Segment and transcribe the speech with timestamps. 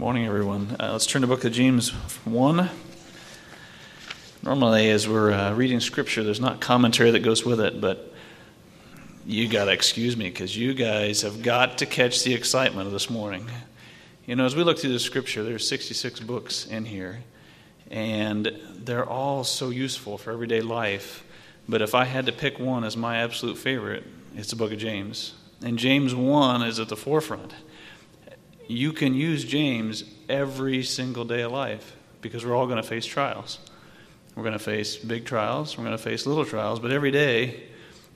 [0.00, 0.76] Morning, everyone.
[0.80, 1.90] Uh, let's turn to book of James
[2.24, 2.70] 1.
[4.42, 8.14] Normally, as we're uh, reading scripture, there's not commentary that goes with it, but
[9.26, 12.94] you got to excuse me because you guys have got to catch the excitement of
[12.94, 13.46] this morning.
[14.24, 17.18] You know, as we look through the scripture, there's 66 books in here,
[17.90, 21.24] and they're all so useful for everyday life.
[21.68, 24.04] But if I had to pick one as my absolute favorite,
[24.34, 25.34] it's the book of James.
[25.62, 27.52] And James 1 is at the forefront
[28.70, 33.04] you can use James every single day of life because we're all going to face
[33.04, 33.58] trials.
[34.36, 37.64] We're going to face big trials, we're going to face little trials, but every day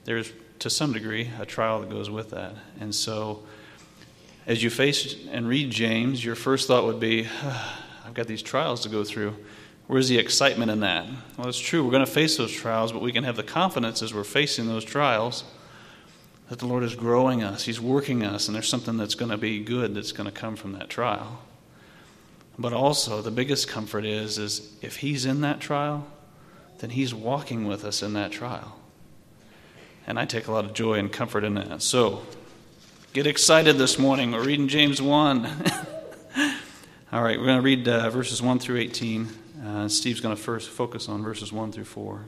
[0.05, 2.55] there's, to some degree, a trial that goes with that.
[2.79, 3.43] And so,
[4.47, 7.27] as you face and read James, your first thought would be,
[8.05, 9.35] I've got these trials to go through.
[9.87, 11.05] Where's the excitement in that?
[11.37, 14.01] Well, it's true, we're going to face those trials, but we can have the confidence
[14.01, 15.43] as we're facing those trials
[16.49, 19.37] that the Lord is growing us, He's working us, and there's something that's going to
[19.37, 21.41] be good that's going to come from that trial.
[22.57, 26.07] But also, the biggest comfort is, is if He's in that trial,
[26.79, 28.77] then He's walking with us in that trial.
[30.07, 31.81] And I take a lot of joy and comfort in that.
[31.81, 32.21] So,
[33.11, 34.31] get excited this morning.
[34.31, 35.45] We're reading James 1.
[37.11, 39.29] All right, we're going to read uh, verses 1 through 18.
[39.65, 42.21] Uh, Steve's going to first focus on verses 1 through 4.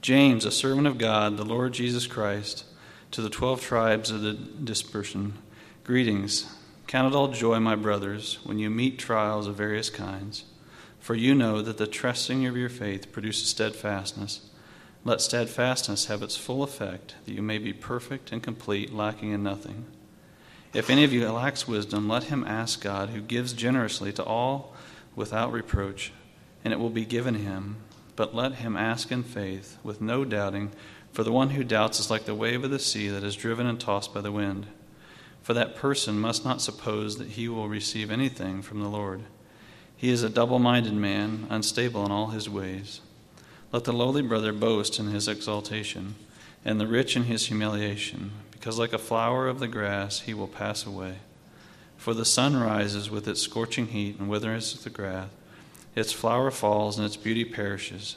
[0.00, 2.64] James, a servant of God, the Lord Jesus Christ,
[3.12, 5.34] to the twelve tribes of the dispersion,
[5.84, 6.50] greetings.
[6.86, 10.44] Count it all joy, my brothers, when you meet trials of various kinds,
[10.98, 14.48] for you know that the trusting of your faith produces steadfastness.
[15.04, 19.42] Let steadfastness have its full effect, that you may be perfect and complete, lacking in
[19.42, 19.84] nothing.
[20.72, 24.74] If any of you lacks wisdom, let him ask God, who gives generously to all
[25.14, 26.12] without reproach,
[26.64, 27.76] and it will be given him.
[28.16, 30.70] But let him ask in faith, with no doubting.
[31.12, 33.66] For the one who doubts is like the wave of the sea that is driven
[33.66, 34.66] and tossed by the wind.
[35.42, 39.22] For that person must not suppose that he will receive anything from the Lord.
[39.94, 43.00] He is a double minded man, unstable in all his ways.
[43.72, 46.14] Let the lowly brother boast in his exaltation,
[46.64, 50.48] and the rich in his humiliation, because like a flower of the grass he will
[50.48, 51.16] pass away.
[51.96, 55.28] For the sun rises with its scorching heat and withers the grass,
[55.94, 58.16] its flower falls and its beauty perishes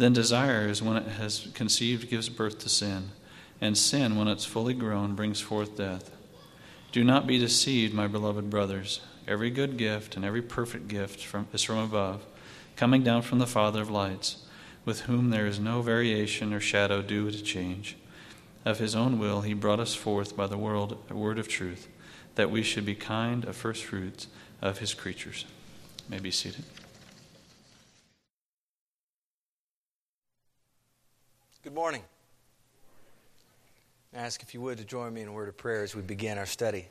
[0.00, 3.10] Then desire, is when it has conceived, gives birth to sin,
[3.60, 6.10] and sin, when it's fully grown, brings forth death.
[6.90, 9.02] Do not be deceived, my beloved brothers.
[9.28, 12.24] Every good gift and every perfect gift from, is from above,
[12.76, 14.38] coming down from the Father of lights,
[14.86, 17.98] with whom there is no variation or shadow due to change.
[18.64, 21.88] Of his own will, he brought us forth by the word, word of truth,
[22.36, 24.28] that we should be kind of first fruits
[24.62, 25.44] of his creatures.
[26.08, 26.64] May be seated.
[31.62, 32.02] Good morning.
[34.14, 36.00] I ask if you would to join me in a word of prayer as we
[36.00, 36.88] begin our study.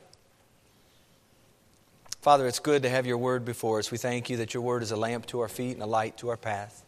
[2.22, 3.90] Father, it's good to have your word before us.
[3.90, 6.18] We thank you that your word is a lamp to our feet and a light
[6.18, 6.84] to our path.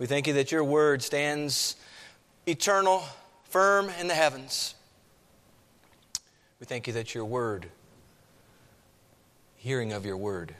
[0.00, 1.76] We thank you that your word stands
[2.46, 3.04] eternal,
[3.44, 4.74] firm in the heavens.
[6.58, 7.66] We thank you that your word,
[9.54, 10.52] hearing of your word,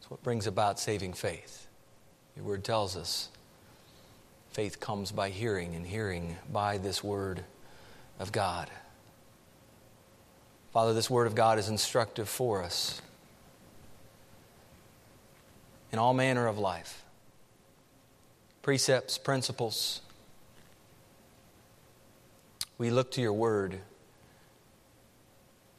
[0.00, 1.66] is what brings about saving faith.
[2.36, 3.28] Your word tells us
[4.54, 7.42] Faith comes by hearing, and hearing by this word
[8.20, 8.70] of God.
[10.72, 13.02] Father, this word of God is instructive for us
[15.90, 17.02] in all manner of life
[18.62, 20.00] precepts, principles.
[22.78, 23.78] We look to your word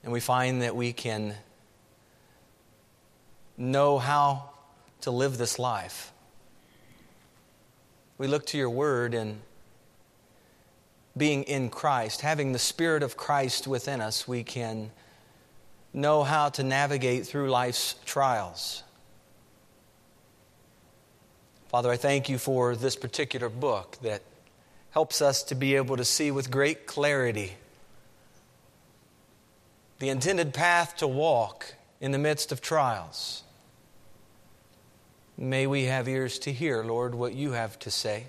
[0.03, 1.33] and we find that we can
[3.57, 4.49] know how
[5.01, 6.11] to live this life
[8.17, 9.41] we look to your word and
[11.17, 14.91] being in Christ, having the Spirit of Christ within us, we can
[15.93, 18.83] know how to navigate through life's trials.
[21.69, 24.21] Father, I thank you for this particular book that
[24.91, 27.53] helps us to be able to see with great clarity
[29.99, 33.43] the intended path to walk in the midst of trials.
[35.37, 38.27] May we have ears to hear, Lord, what you have to say.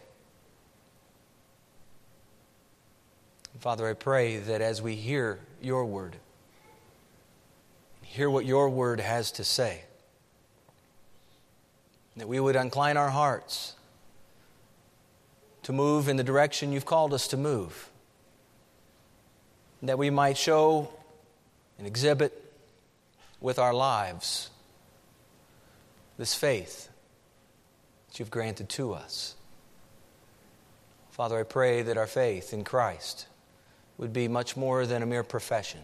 [3.61, 6.17] Father, I pray that as we hear your word,
[8.03, 9.83] hear what your word has to say,
[12.17, 13.75] that we would incline our hearts
[15.63, 17.89] to move in the direction you've called us to move,
[19.83, 20.89] that we might show
[21.79, 22.53] and exhibit
[23.41, 24.51] with our lives
[26.19, 26.89] this faith
[28.19, 29.35] you've granted to us.
[31.11, 33.27] Father, I pray that our faith in Christ
[33.99, 35.81] would be much more than a mere profession.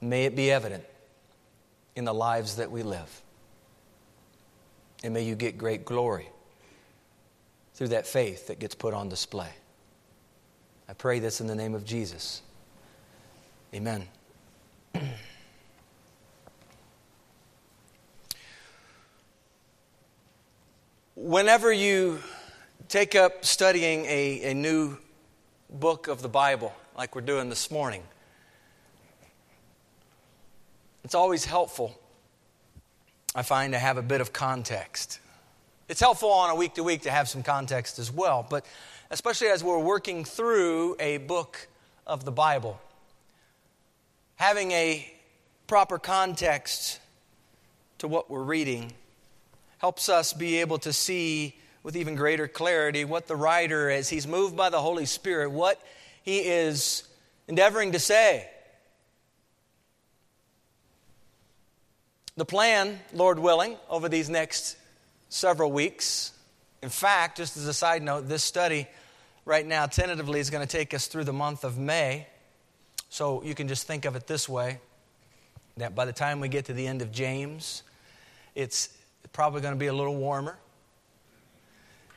[0.00, 0.84] May it be evident
[1.96, 3.22] in the lives that we live.
[5.02, 6.28] And may you get great glory
[7.74, 9.50] through that faith that gets put on display.
[10.88, 12.42] I pray this in the name of Jesus.
[13.74, 14.06] Amen.
[21.20, 22.20] Whenever you
[22.88, 24.96] take up studying a, a new
[25.68, 28.04] book of the Bible, like we're doing this morning,
[31.02, 31.98] it's always helpful,
[33.34, 35.18] I find, to have a bit of context.
[35.88, 38.64] It's helpful on a week to week to have some context as well, but
[39.10, 41.66] especially as we're working through a book
[42.06, 42.80] of the Bible,
[44.36, 45.12] having a
[45.66, 47.00] proper context
[47.98, 48.92] to what we're reading
[49.78, 54.26] helps us be able to see with even greater clarity what the writer, as he's
[54.26, 55.80] moved by the Holy Spirit, what
[56.22, 57.04] he is
[57.46, 58.48] endeavoring to say.
[62.36, 64.76] The plan, Lord willing, over these next
[65.28, 66.32] several weeks,
[66.82, 68.86] in fact, just as a side note, this study
[69.44, 72.26] right now tentatively is going to take us through the month of May.
[73.08, 74.78] So you can just think of it this way
[75.78, 77.82] that by the time we get to the end of James,
[78.54, 78.90] it's
[79.32, 80.58] probably going to be a little warmer.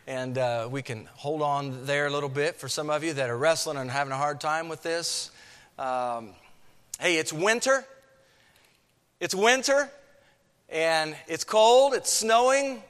[0.07, 3.29] And uh, we can hold on there a little bit for some of you that
[3.29, 5.31] are wrestling and having a hard time with this.
[5.77, 6.29] Um,
[6.99, 7.85] hey, it's winter.
[9.21, 9.87] It's winter,
[10.67, 12.81] and it's cold, it's snowing.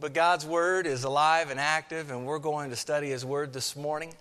[0.00, 3.76] But God's Word is alive and active, and we're going to study His Word this
[3.76, 4.14] morning.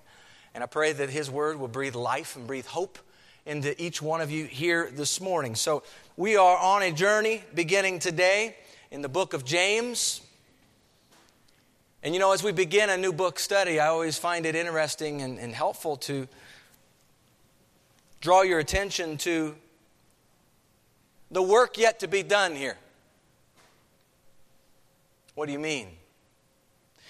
[0.53, 3.00] And I pray that His Word will breathe life and breathe hope
[3.45, 5.56] into each one of you here this morning.
[5.56, 5.83] So,
[6.19, 8.57] we are on a journey beginning today
[8.91, 10.19] in the book of James.
[12.03, 15.21] And you know, as we begin a new book study, I always find it interesting
[15.21, 16.27] and, and helpful to
[18.19, 19.56] draw your attention to
[21.31, 22.77] the work yet to be done here.
[25.36, 25.88] What do you mean?
[26.97, 27.01] I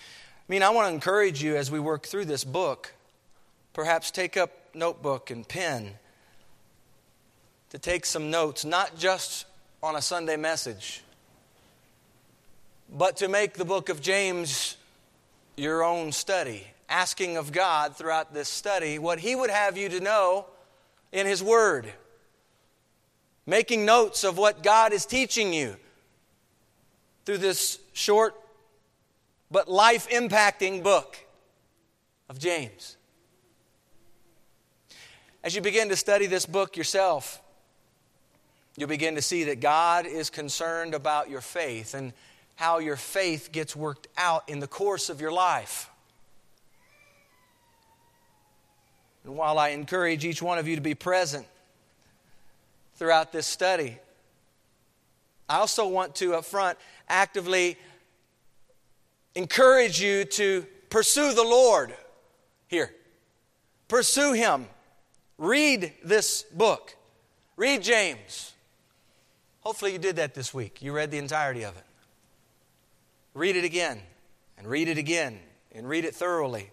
[0.48, 2.94] mean, I want to encourage you as we work through this book,
[3.74, 5.96] perhaps take up notebook and pen
[7.69, 9.45] to take some notes, not just
[9.81, 11.04] on a Sunday message,
[12.92, 14.75] but to make the book of James
[15.56, 20.00] your own study, asking of God throughout this study what He would have you to
[20.00, 20.45] know
[21.12, 21.92] in His Word,
[23.45, 25.75] making notes of what God is teaching you
[27.25, 28.33] through this short
[29.51, 31.18] but life impacting book
[32.30, 32.98] of James.
[35.44, 37.42] As you begin to study this book yourself,
[38.80, 42.14] you'll begin to see that God is concerned about your faith and
[42.56, 45.90] how your faith gets worked out in the course of your life.
[49.26, 51.46] And while I encourage each one of you to be present
[52.96, 53.98] throughout this study,
[55.50, 56.78] I also want to up front
[57.09, 57.78] actively
[59.36, 61.94] encourage you to pursue the Lord
[62.68, 62.94] here.
[63.90, 64.68] Pursue Him.
[65.38, 66.95] Read this book.
[67.57, 68.54] Read James.
[69.69, 70.81] Hopefully, you did that this week.
[70.81, 71.83] You read the entirety of it.
[73.35, 74.02] Read it again,
[74.57, 75.38] and read it again,
[75.71, 76.71] and read it thoroughly.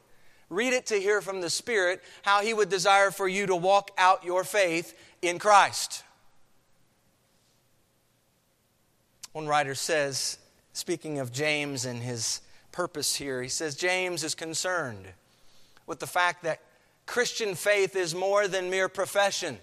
[0.48, 3.90] Read it to hear from the Spirit how He would desire for you to walk
[3.98, 6.04] out your faith in Christ.
[9.32, 10.38] One writer says,
[10.72, 12.40] speaking of James and his
[12.72, 15.04] purpose here, he says, James is concerned
[15.86, 16.62] with the fact that
[17.04, 19.58] Christian faith is more than mere profession.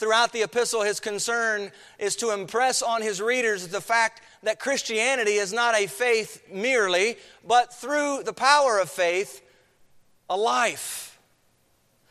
[0.00, 5.32] Throughout the epistle, his concern is to impress on his readers the fact that Christianity
[5.32, 9.42] is not a faith merely, but through the power of faith,
[10.30, 11.18] a life.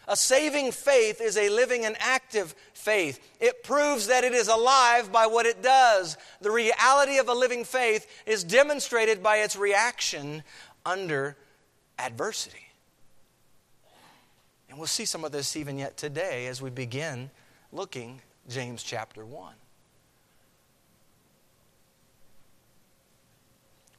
[0.08, 3.19] A saving faith is a living and active faith.
[3.39, 6.15] It proves that it is alive by what it does.
[6.41, 10.43] The reality of a living faith is demonstrated by its reaction
[10.86, 11.36] under
[11.98, 12.67] adversity.
[14.69, 17.31] And we'll see some of this even yet today as we begin
[17.72, 19.54] looking James chapter 1.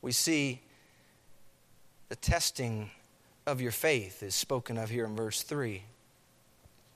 [0.02, 0.60] We see
[2.08, 2.90] the testing
[3.46, 5.82] of your faith is spoken of here in verse 3.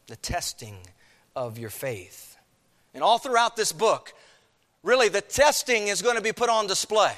[0.07, 0.76] The testing
[1.37, 2.37] of your faith.
[2.95, 4.12] And all throughout this book,
[4.83, 7.12] really the testing is going to be put on display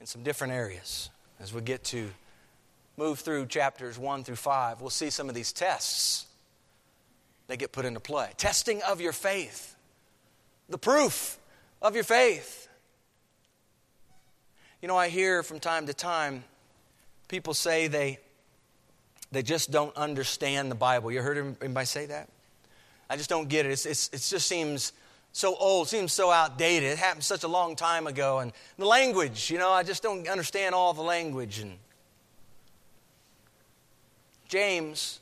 [0.00, 2.10] in some different areas as we get to
[2.96, 6.26] move through chapters 1 through 5 we'll see some of these tests
[7.48, 9.76] that get put into play testing of your faith
[10.68, 11.38] the proof
[11.82, 12.68] of your faith
[14.82, 16.44] you know i hear from time to time
[17.28, 18.18] people say they
[19.32, 22.28] they just don't understand the bible you heard anybody say that
[23.08, 23.72] I just don't get it.
[23.72, 24.92] It's, it's, it just seems
[25.32, 26.90] so old, seems so outdated.
[26.90, 28.40] It happened such a long time ago.
[28.40, 31.60] And the language, you know, I just don't understand all the language.
[31.60, 31.78] And
[34.48, 35.20] James,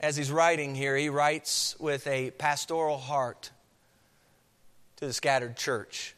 [0.00, 3.50] as he's writing here, he writes with a pastoral heart
[4.96, 6.14] to the scattered church.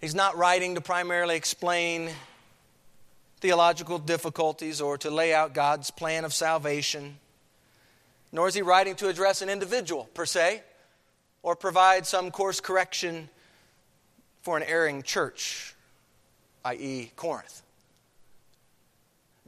[0.00, 2.10] He's not writing to primarily explain
[3.40, 7.16] theological difficulties or to lay out God's plan of salvation
[8.32, 10.62] nor is he writing to address an individual per se
[11.42, 13.28] or provide some course correction
[14.42, 15.74] for an erring church,
[16.64, 17.62] i.e., Corinth.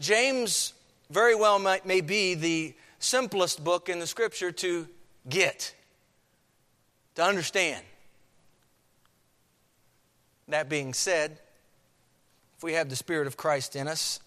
[0.03, 0.75] James
[1.11, 4.89] very well might, may be the simplest book in the scripture to
[5.29, 5.73] get,
[7.15, 7.85] to understand.
[10.49, 11.39] That being said,
[12.57, 14.19] if we have the Spirit of Christ in us,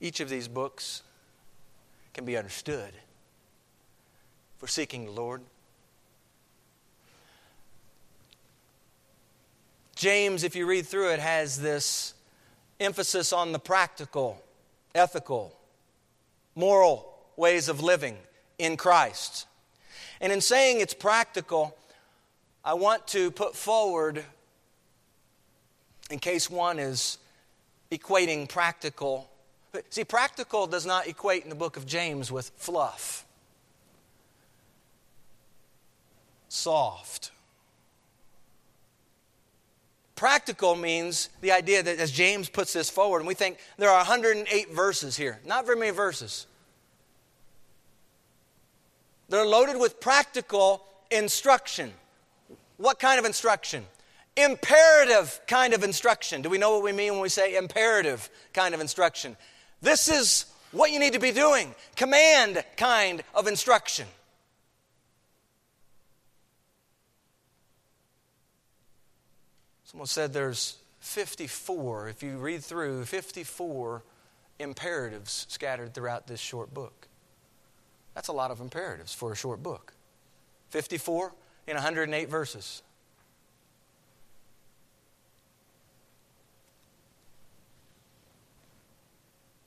[0.00, 1.02] each of these books
[2.14, 2.92] can be understood
[4.58, 5.42] for seeking the Lord.
[9.96, 12.14] James, if you read through it, has this
[12.80, 14.42] emphasis on the practical,
[14.94, 15.56] ethical,
[16.54, 18.16] moral ways of living
[18.58, 19.46] in Christ.
[20.20, 21.76] And in saying it's practical,
[22.64, 24.24] I want to put forward,
[26.10, 27.18] in case one is
[27.90, 29.28] equating practical.
[29.90, 33.24] See, practical does not equate in the book of James with fluff.
[36.48, 37.30] soft.
[40.18, 43.98] Practical means the idea that, as James puts this forward, and we think there are
[43.98, 45.38] 108 verses here.
[45.46, 46.48] Not very many verses.
[49.28, 51.92] They're loaded with practical instruction.
[52.78, 53.84] What kind of instruction?
[54.36, 56.42] Imperative kind of instruction.
[56.42, 59.36] Do we know what we mean when we say imperative kind of instruction?
[59.82, 61.72] This is what you need to be doing.
[61.94, 64.08] Command kind of instruction.
[69.90, 74.02] Someone said there's 54, if you read through, 54
[74.58, 77.08] imperatives scattered throughout this short book.
[78.14, 79.94] That's a lot of imperatives for a short book.
[80.68, 81.32] 54
[81.68, 82.82] in 108 verses.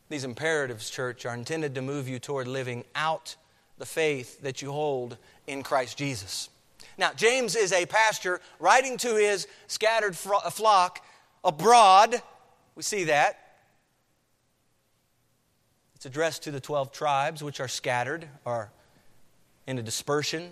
[0.09, 3.35] These imperatives, church, are intended to move you toward living out
[3.79, 6.51] the faith that you hold in Christ Jesus.
[6.97, 11.03] Now, James is a pastor writing to his scattered flock
[11.43, 12.21] abroad.
[12.75, 13.37] We see that.
[15.95, 18.71] It's addressed to the 12 tribes, which are scattered, are
[19.67, 20.49] in a dispersion.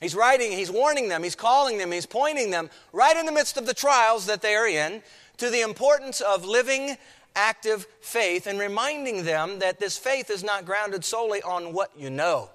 [0.00, 3.56] He's writing, he's warning them, he's calling them, he's pointing them right in the midst
[3.56, 5.02] of the trials that they are in
[5.38, 6.96] to the importance of living
[7.34, 12.10] active faith and reminding them that this faith is not grounded solely on what you
[12.10, 12.50] know.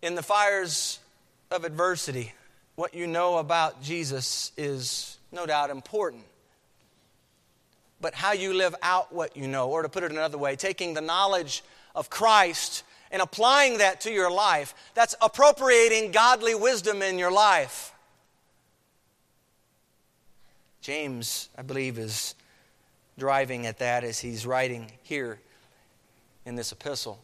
[0.00, 1.00] In the fires
[1.50, 2.32] of adversity,
[2.76, 6.22] what you know about Jesus is no doubt important.
[8.00, 10.94] But how you live out what you know, or to put it another way, taking
[10.94, 11.64] the knowledge
[11.96, 17.92] of Christ and applying that to your life, that's appropriating godly wisdom in your life.
[20.80, 22.36] James, I believe, is
[23.18, 25.40] driving at that as he's writing here
[26.46, 27.18] in this epistle.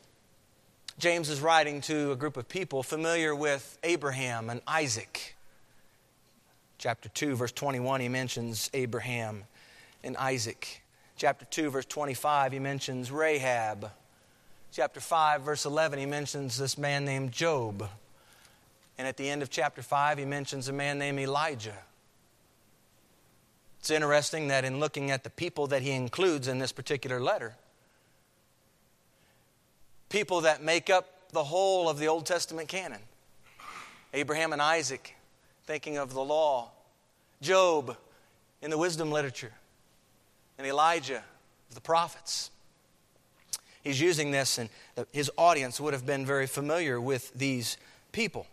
[0.98, 5.34] James is writing to a group of people familiar with Abraham and Isaac.
[6.78, 9.44] Chapter 2, verse 21, he mentions Abraham
[10.04, 10.82] and Isaac.
[11.16, 13.90] Chapter 2, verse 25, he mentions Rahab.
[14.70, 17.88] Chapter 5, verse 11, he mentions this man named Job.
[18.96, 21.78] And at the end of chapter 5, he mentions a man named Elijah.
[23.80, 27.56] It's interesting that in looking at the people that he includes in this particular letter,
[30.14, 33.00] people that make up the whole of the Old Testament canon
[34.12, 35.16] Abraham and Isaac,
[35.66, 36.70] thinking of the law,
[37.42, 37.96] Job
[38.62, 39.50] in the wisdom literature,
[40.56, 41.24] and Elijah
[41.68, 42.52] of the prophets.
[43.82, 44.68] He's using this, and
[45.10, 47.76] his audience would have been very familiar with these
[48.12, 48.46] people.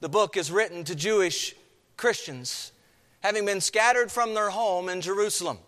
[0.00, 1.54] The book is written to Jewish
[1.96, 2.72] Christians
[3.20, 5.58] having been scattered from their home in Jerusalem.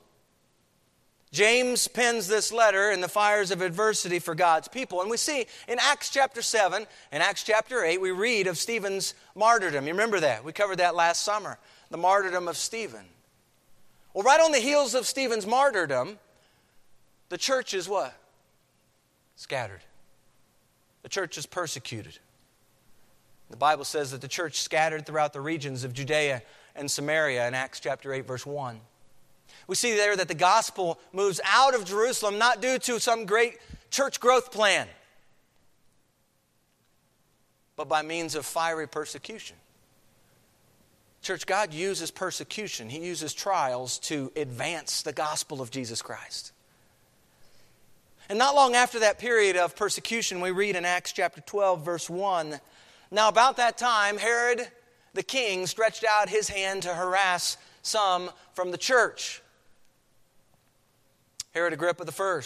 [1.30, 5.02] James pens this letter in the fires of adversity for God's people.
[5.02, 9.14] And we see in Acts chapter 7 and Acts chapter 8, we read of Stephen's
[9.34, 9.86] martyrdom.
[9.86, 10.42] You remember that?
[10.42, 11.58] We covered that last summer.
[11.90, 13.04] The martyrdom of Stephen.
[14.14, 16.18] Well, right on the heels of Stephen's martyrdom,
[17.28, 18.14] the church is what?
[19.36, 19.82] Scattered.
[21.02, 22.18] The church is persecuted.
[23.50, 26.42] The Bible says that the church scattered throughout the regions of Judea
[26.74, 28.80] and Samaria in Acts chapter 8, verse 1.
[29.68, 33.58] We see there that the gospel moves out of Jerusalem not due to some great
[33.90, 34.88] church growth plan,
[37.76, 39.56] but by means of fiery persecution.
[41.22, 46.52] Church, God uses persecution, He uses trials to advance the gospel of Jesus Christ.
[48.30, 52.10] And not long after that period of persecution, we read in Acts chapter 12, verse
[52.10, 52.58] 1
[53.10, 54.68] Now, about that time, Herod
[55.14, 59.42] the king stretched out his hand to harass some from the church.
[61.58, 62.40] Herod Agrippa I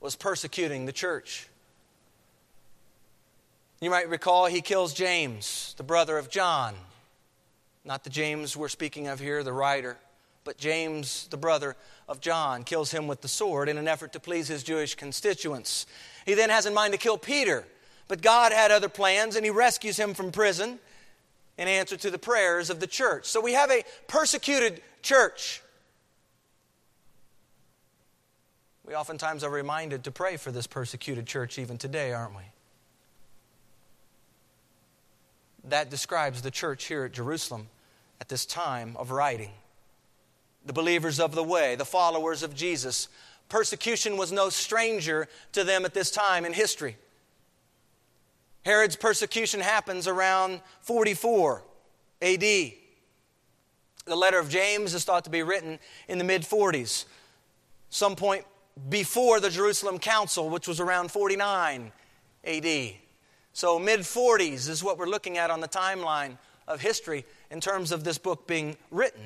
[0.00, 1.48] was persecuting the church.
[3.78, 6.74] You might recall he kills James, the brother of John.
[7.84, 9.98] Not the James we're speaking of here, the writer,
[10.44, 11.76] but James, the brother
[12.08, 15.84] of John, kills him with the sword in an effort to please his Jewish constituents.
[16.24, 17.66] He then has in mind to kill Peter,
[18.08, 20.78] but God had other plans and he rescues him from prison
[21.58, 23.26] in answer to the prayers of the church.
[23.26, 25.60] So we have a persecuted church.
[28.92, 32.42] We oftentimes are reminded to pray for this persecuted church even today, aren't we?
[35.64, 37.68] That describes the church here at Jerusalem
[38.20, 39.52] at this time of writing.
[40.66, 43.08] The believers of the way, the followers of Jesus.
[43.48, 46.98] Persecution was no stranger to them at this time in history.
[48.62, 51.62] Herod's persecution happens around 44
[52.20, 52.40] AD.
[52.40, 52.74] The
[54.06, 57.06] letter of James is thought to be written in the mid 40s,
[57.88, 58.44] some point
[58.88, 61.92] before the Jerusalem Council, which was around 49
[62.44, 62.92] AD.
[63.52, 67.92] So, mid 40s is what we're looking at on the timeline of history in terms
[67.92, 69.24] of this book being written.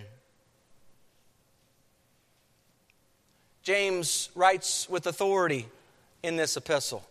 [3.63, 5.67] James writes with authority
[6.23, 7.05] in this epistle.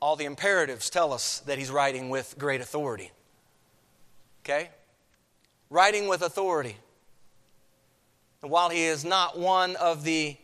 [0.00, 3.10] All the imperatives tell us that he's writing with great authority.
[4.44, 4.70] Okay?
[5.68, 6.76] Writing with authority.
[8.42, 10.36] And while he is not one of the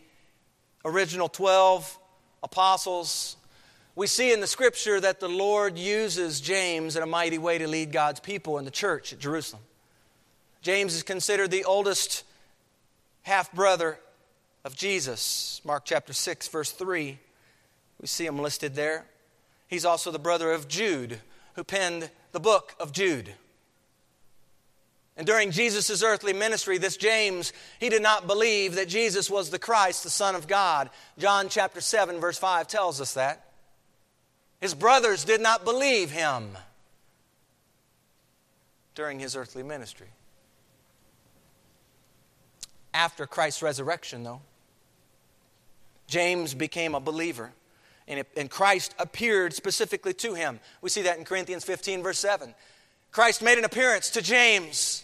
[0.84, 1.98] original 12
[2.42, 3.36] apostles,
[3.94, 7.66] we see in the scripture that the Lord uses James in a mighty way to
[7.66, 9.62] lead God's people in the church at Jerusalem.
[10.60, 12.24] James is considered the oldest
[13.22, 13.98] half brother
[14.64, 15.60] of Jesus.
[15.64, 17.18] Mark chapter 6, verse 3.
[18.00, 19.06] We see him listed there.
[19.68, 21.20] He's also the brother of Jude,
[21.54, 23.32] who penned the book of Jude.
[25.16, 29.58] And during Jesus' earthly ministry, this James, he did not believe that Jesus was the
[29.58, 30.90] Christ, the Son of God.
[31.18, 33.46] John chapter 7, verse 5 tells us that.
[34.60, 36.56] His brothers did not believe him
[38.94, 40.08] during his earthly ministry.
[42.92, 44.40] After Christ's resurrection, though,
[46.06, 47.52] James became a believer.
[48.08, 50.60] And, Christ appeared specifically to him.
[50.80, 52.54] We see that in Corinthians 15, verse 7.
[53.10, 55.02] Christ made an appearance to James.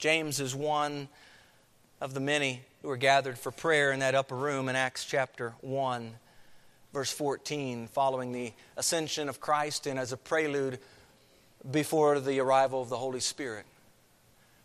[0.00, 1.08] James is one
[2.00, 5.52] of the many who were gathered for prayer in that upper room in Acts chapter
[5.60, 6.12] 1,
[6.94, 10.78] verse 14, following the ascension of Christ and as a prelude
[11.70, 13.66] before the arrival of the Holy Spirit.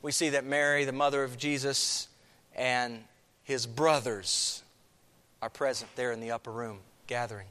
[0.01, 2.07] We see that Mary, the mother of Jesus,
[2.55, 3.03] and
[3.43, 4.63] his brothers
[5.41, 7.47] are present there in the upper room gathering.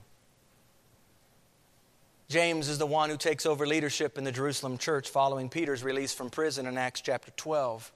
[2.29, 6.15] James is the one who takes over leadership in the Jerusalem church following Peter's release
[6.15, 7.93] from prison in Acts chapter 12.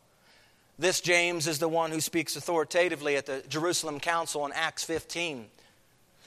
[0.78, 5.46] This James is the one who speaks authoritatively at the Jerusalem Council in Acts 15.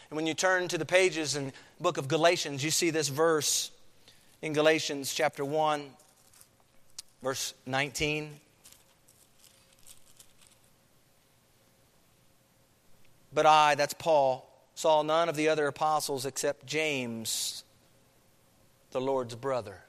[0.09, 3.07] And when you turn to the pages in the book of Galatians, you see this
[3.07, 3.71] verse
[4.41, 5.83] in Galatians chapter 1,
[7.21, 8.31] verse 19.
[13.33, 17.63] But I, that's Paul, saw none of the other apostles except James,
[18.91, 19.79] the Lord's brother.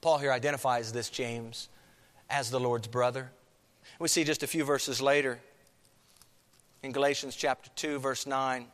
[0.00, 1.68] Paul here identifies this James
[2.28, 3.30] as the Lord's brother.
[3.98, 5.38] We see just a few verses later
[6.82, 8.66] in Galatians chapter 2, verse 9.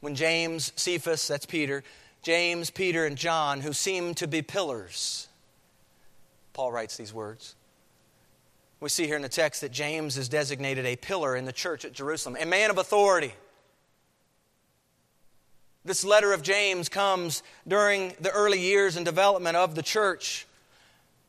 [0.00, 1.84] When James, Cephas, that's Peter,
[2.22, 5.28] James, Peter, and John, who seem to be pillars,
[6.52, 7.54] Paul writes these words.
[8.80, 11.84] We see here in the text that James is designated a pillar in the church
[11.84, 13.34] at Jerusalem, a man of authority.
[15.86, 20.46] This letter of James comes during the early years and development of the church.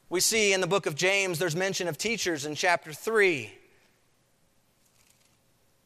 [0.10, 3.52] We see in the book of James, there's mention of teachers in chapter 3.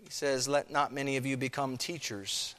[0.03, 2.53] He says, Let not many of you become teachers.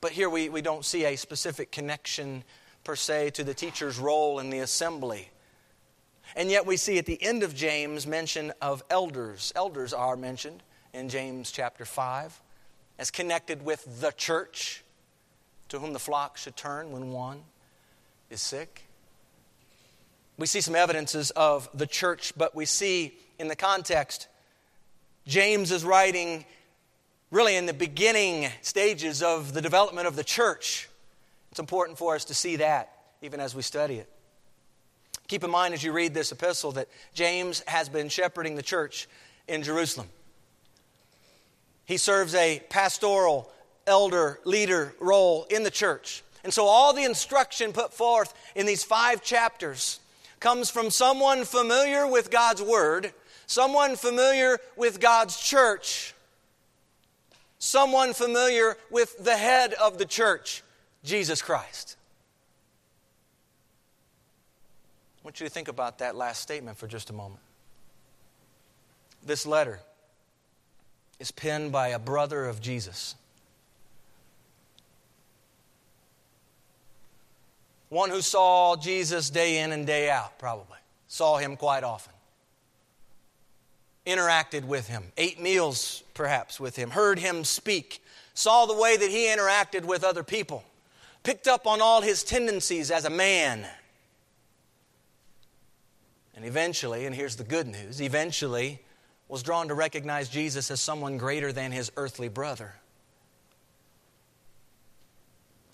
[0.00, 2.44] But here we, we don't see a specific connection
[2.82, 5.28] per se to the teacher's role in the assembly.
[6.34, 9.52] And yet we see at the end of James mention of elders.
[9.54, 10.62] Elders are mentioned
[10.94, 12.40] in James chapter 5
[12.98, 14.82] as connected with the church
[15.72, 17.42] to whom the flock should turn when one
[18.28, 18.82] is sick.
[20.36, 24.28] We see some evidences of the church, but we see in the context,
[25.26, 26.44] James is writing
[27.30, 30.90] really in the beginning stages of the development of the church.
[31.50, 34.10] It's important for us to see that even as we study it.
[35.26, 39.08] Keep in mind as you read this epistle that James has been shepherding the church
[39.48, 40.08] in Jerusalem.
[41.86, 43.50] He serves a pastoral,
[43.86, 46.22] elder, leader role in the church.
[46.44, 50.00] And so all the instruction put forth in these five chapters
[50.40, 53.12] comes from someone familiar with God's Word,
[53.46, 56.14] someone familiar with God's church,
[57.58, 60.62] someone familiar with the head of the church,
[61.04, 61.96] Jesus Christ.
[65.22, 67.40] I want you to think about that last statement for just a moment.
[69.24, 69.78] This letter
[71.20, 73.14] is penned by a brother of Jesus.
[77.92, 80.78] One who saw Jesus day in and day out, probably.
[81.08, 82.14] Saw him quite often.
[84.06, 88.02] Interacted with him, ate meals perhaps with him, heard him speak,
[88.32, 90.64] saw the way that he interacted with other people,
[91.22, 93.66] picked up on all his tendencies as a man.
[96.34, 98.80] And eventually, and here's the good news, eventually
[99.28, 102.72] was drawn to recognize Jesus as someone greater than his earthly brother.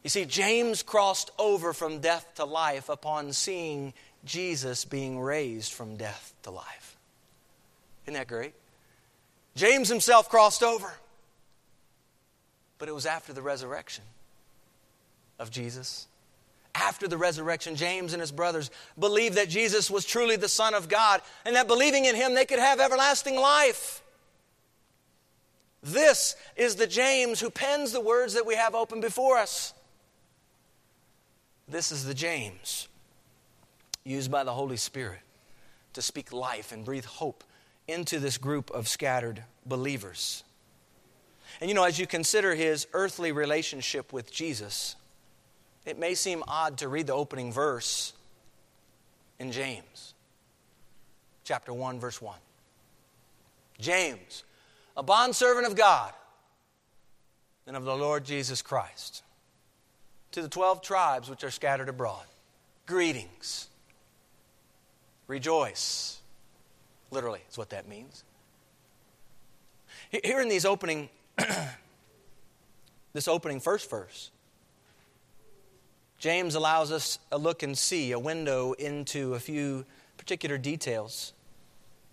[0.02, 3.92] You see, James crossed over from death to life upon seeing
[4.24, 6.96] Jesus being raised from death to life.
[8.04, 8.54] Isn't that great?
[9.54, 10.92] James himself crossed over.
[12.78, 14.04] But it was after the resurrection
[15.38, 16.06] of Jesus.
[16.74, 20.88] After the resurrection, James and his brothers believed that Jesus was truly the Son of
[20.88, 24.00] God and that believing in him, they could have everlasting life.
[25.82, 29.74] This is the James who pens the words that we have open before us.
[31.70, 32.88] This is the James
[34.02, 35.20] used by the Holy Spirit
[35.92, 37.44] to speak life and breathe hope
[37.86, 40.44] into this group of scattered believers.
[41.60, 44.96] And you know, as you consider his earthly relationship with Jesus,
[45.84, 48.14] it may seem odd to read the opening verse
[49.38, 50.14] in James,
[51.44, 52.38] chapter 1, verse 1.
[53.78, 54.44] James,
[54.96, 56.12] a bondservant of God
[57.66, 59.22] and of the Lord Jesus Christ
[60.32, 62.24] to the 12 tribes which are scattered abroad.
[62.86, 63.68] Greetings.
[65.26, 66.20] Rejoice.
[67.10, 68.24] Literally, is what that means.
[70.10, 71.08] Here in these opening,
[73.12, 74.30] this opening first verse,
[76.18, 79.84] James allows us a look and see, a window into a few
[80.16, 81.32] particular details.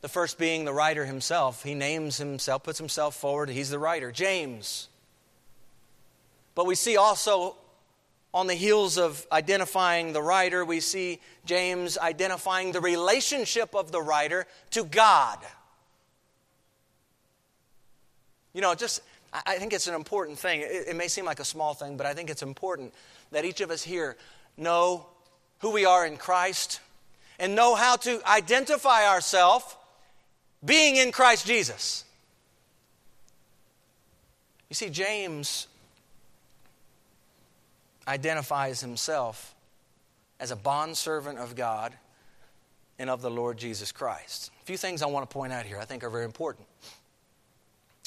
[0.01, 1.63] The first being the writer himself.
[1.63, 3.49] He names himself, puts himself forward.
[3.49, 4.89] He's the writer, James.
[6.54, 7.56] But we see also
[8.36, 14.02] on the heels of identifying the writer, we see James identifying the relationship of the
[14.02, 15.39] writer to God.
[18.54, 20.60] You know, just, I think it's an important thing.
[20.60, 22.93] It, it may seem like a small thing, but I think it's important
[23.32, 24.17] that each of us here
[24.58, 25.06] know
[25.60, 26.82] who we are in Christ
[27.39, 29.78] and know how to identify ourselves
[30.63, 32.04] being in Christ Jesus.
[34.69, 35.67] You see, James
[38.07, 39.55] identifies himself
[40.39, 41.93] as a bondservant of God
[42.99, 44.51] and of the Lord Jesus Christ.
[44.61, 46.67] A few things I want to point out here I think are very important.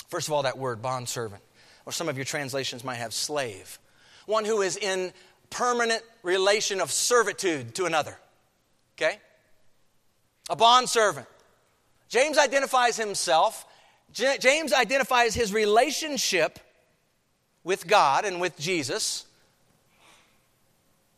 [0.08, 1.42] First of all, that word bondservant,
[1.84, 3.78] or some of your translations might have slave.
[4.26, 5.12] One who is in
[5.50, 8.16] permanent relation of servitude to another.
[8.96, 9.18] Okay?
[10.48, 11.26] A bondservant.
[12.08, 13.66] James identifies himself,
[14.12, 16.58] James identifies his relationship
[17.64, 19.26] with God and with Jesus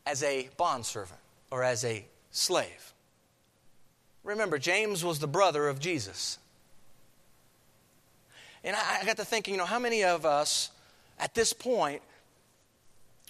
[0.05, 2.93] as a bondservant or as a slave.
[4.23, 6.37] Remember, James was the brother of Jesus.
[8.63, 10.69] And I, got to thinking, you know, how many of us
[11.19, 12.01] at this point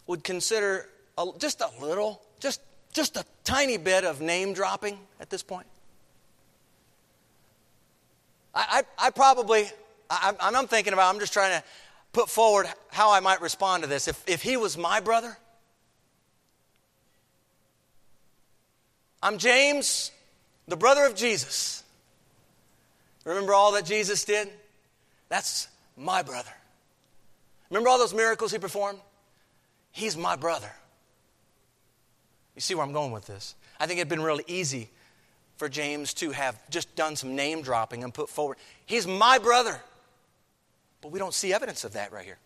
[0.08, 5.30] would consider a, just a little, just, just a tiny bit of name dropping at
[5.30, 5.68] this point?
[8.54, 9.70] I, I, I probably,
[10.10, 11.64] I, I'm thinking about, I'm just trying to
[12.12, 14.10] put forward how I might respond to this.
[14.10, 15.38] If, if he was my brother,
[19.22, 20.12] I'm James.
[20.68, 21.84] the brother of Jesus.
[23.26, 24.50] Remember all that Jesus did?
[25.30, 26.52] That's my brother.
[27.70, 29.00] Remember all those miracles he performed?
[29.92, 30.72] He's my brother.
[32.56, 33.56] You see where I'm going with this?
[33.80, 34.90] I think it'd been really easy
[35.58, 39.80] for James to have just done some name dropping and put forward, He's my brother.
[41.02, 42.40] But we don't see evidence of that right here.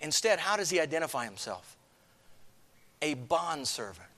[0.00, 1.76] Instead, how does he identify himself?
[3.02, 4.08] A bondservant.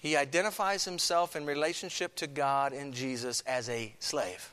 [0.00, 4.52] He identifies himself in relationship to God and Jesus as a slave.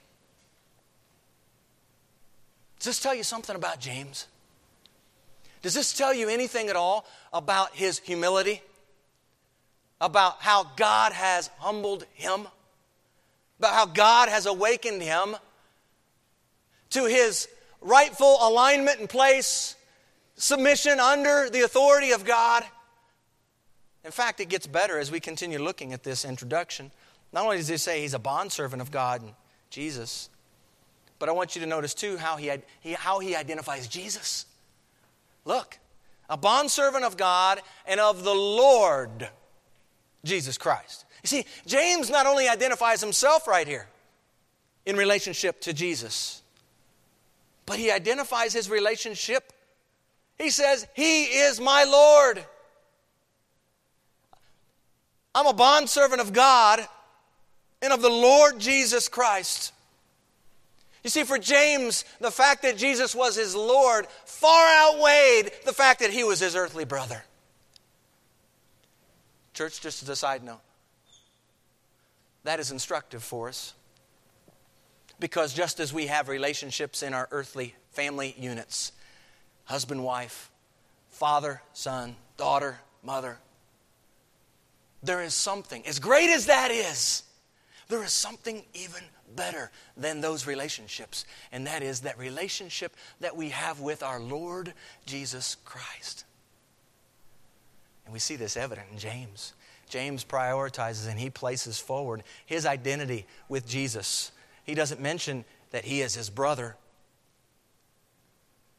[2.80, 4.28] Does this tell you something about James?
[5.62, 8.62] Does this tell you anything at all about his humility?
[10.02, 12.48] About how God has humbled him?
[13.60, 15.38] About how God has awakened him
[16.90, 17.48] to his
[17.82, 19.76] rightful alignment and place,
[20.36, 22.66] submission under the authority of God?
[24.08, 26.92] In fact, it gets better as we continue looking at this introduction.
[27.34, 29.34] Not only does he say he's a bondservant of God and
[29.70, 30.30] Jesus,
[31.20, 34.46] but I want you to notice too how he, he, how he identifies Jesus.
[35.44, 35.78] Look,
[36.30, 39.28] a bondservant of God and of the Lord
[40.24, 41.04] Jesus Christ.
[41.22, 43.88] You see, James not only identifies himself right here
[44.86, 46.44] in relationship to Jesus,
[47.66, 49.52] but he identifies his relationship.
[50.38, 52.46] He says, He is my Lord.
[55.38, 56.80] I'm a bondservant of God
[57.84, 59.72] and of the Lord Jesus Christ.
[61.04, 66.00] You see, for James, the fact that Jesus was his Lord far outweighed the fact
[66.00, 67.24] that he was his earthly brother.
[69.54, 70.62] Church, just as a side note,
[72.44, 73.76] that is instructive for us.
[75.20, 78.92] Because just as we have relationships in our earthly family units
[79.66, 80.50] husband, wife,
[81.10, 83.38] father, son, daughter, mother
[85.08, 87.24] there is something, as great as that is,
[87.88, 89.02] there is something even
[89.36, 94.74] better than those relationships, and that is that relationship that we have with our Lord
[95.06, 96.26] Jesus Christ.
[98.06, 99.54] And we see this evident in James.
[99.90, 104.32] James prioritizes and he places forward his identity with Jesus.
[104.66, 106.76] He doesn't mention that he is his brother.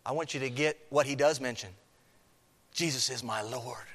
[0.05, 1.71] I want you to get what he does mention
[2.73, 3.87] Jesus is my Lord.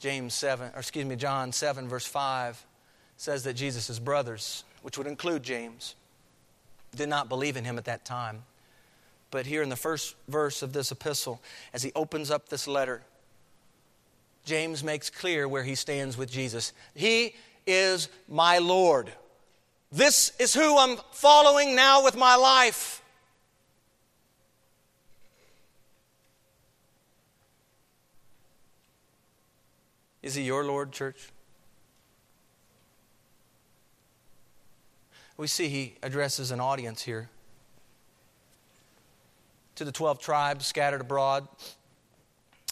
[0.00, 2.64] James 7, or excuse me, John 7, verse 5
[3.16, 5.96] says that Jesus' brothers, which would include James,
[6.94, 8.44] did not believe in him at that time.
[9.30, 11.40] But here in the first verse of this epistle,
[11.74, 13.02] as he opens up this letter,
[14.44, 16.72] James makes clear where he stands with Jesus.
[16.94, 17.34] He
[17.66, 19.12] is my Lord.
[19.92, 23.02] This is who I'm following now with my life.
[30.28, 31.30] Is he your Lord, church?
[35.38, 37.30] We see he addresses an audience here.
[39.76, 41.48] To the 12 tribes scattered abroad,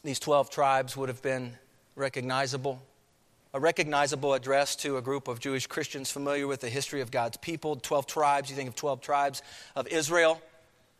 [0.05, 1.55] these 12 tribes would have been
[1.95, 2.83] recognizable.
[3.55, 7.38] A recognizable address to a group of Jewish Christians familiar with the history of God's
[7.38, 7.77] people.
[7.77, 9.40] 12 tribes, you think of 12 tribes
[9.75, 10.42] of Israel.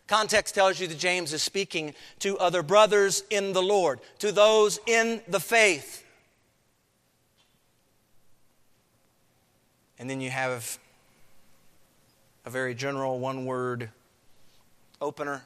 [0.07, 4.81] Context tells you that James is speaking to other brothers in the Lord, to those
[4.87, 6.05] in the faith.
[9.99, 10.79] And then you have
[12.45, 13.91] a very general one word
[15.01, 15.43] opener,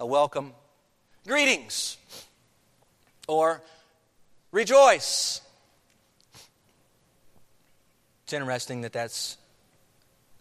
[0.00, 0.52] a welcome.
[1.26, 1.96] Greetings.
[3.26, 3.62] Or
[4.52, 5.40] rejoice.
[8.24, 9.36] It's interesting that that's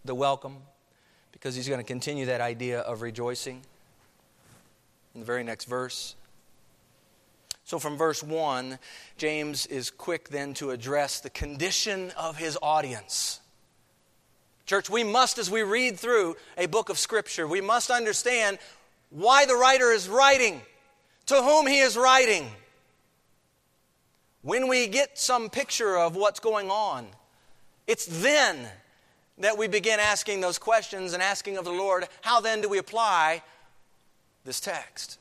[0.06, 0.58] the welcome
[1.32, 3.62] because he's going to continue that idea of rejoicing
[5.14, 6.16] in the very next verse.
[7.74, 8.78] So, from verse 1,
[9.18, 13.40] James is quick then to address the condition of his audience.
[14.68, 18.60] Church, we must, as we read through a book of Scripture, we must understand
[19.10, 20.62] why the writer is writing,
[21.26, 22.48] to whom he is writing.
[24.44, 27.08] When we get some picture of what's going on,
[27.88, 28.68] it's then
[29.40, 32.78] that we begin asking those questions and asking of the Lord, how then do we
[32.78, 33.42] apply
[34.46, 35.18] this text?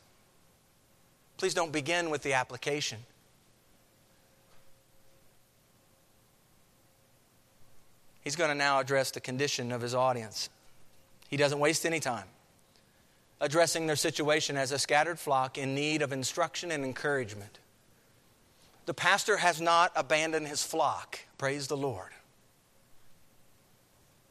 [1.37, 2.99] Please don't begin with the application.
[8.23, 10.49] He's going to now address the condition of his audience.
[11.29, 12.27] He doesn't waste any time
[13.43, 17.59] addressing their situation as a scattered flock in need of instruction and encouragement.
[18.87, 21.19] The pastor has not abandoned his flock.
[21.39, 22.11] Praise the Lord.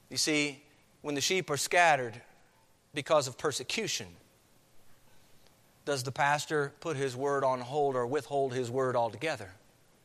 [0.10, 0.64] You see,
[1.02, 2.22] when the sheep are scattered
[2.94, 4.08] because of persecution,
[5.86, 9.52] does the pastor put his word on hold or withhold his word altogether?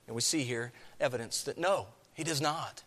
[0.06, 2.82] And we see here evidence that no, he does not.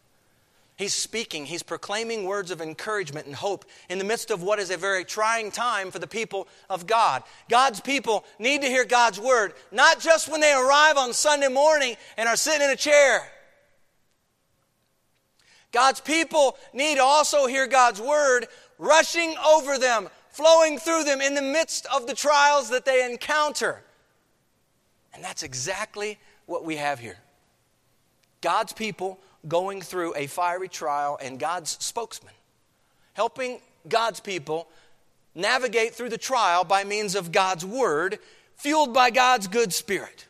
[0.80, 4.72] He's speaking, he's proclaiming words of encouragement and hope in the midst of what is
[4.72, 7.24] a very trying time for the people of God.
[7.50, 11.98] God's people need to hear God's word, not just when they arrive on Sunday morning
[12.16, 13.30] and are sitting in a chair.
[15.74, 18.48] God's people need to also hear God's word
[18.78, 23.84] rushing over them, flowing through them in the midst of the trials that they encounter.
[25.14, 27.18] And that's exactly what we have here.
[28.42, 32.34] God's people going through a fiery trial and God's spokesman,
[33.14, 34.68] helping God's people
[35.36, 38.20] navigate through the trial by means of God's word,
[38.56, 40.26] fueled by God's good spirit.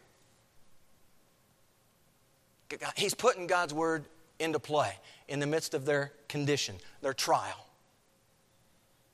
[2.95, 4.05] He's putting God's word
[4.39, 4.93] into play
[5.27, 7.65] in the midst of their condition, their trial.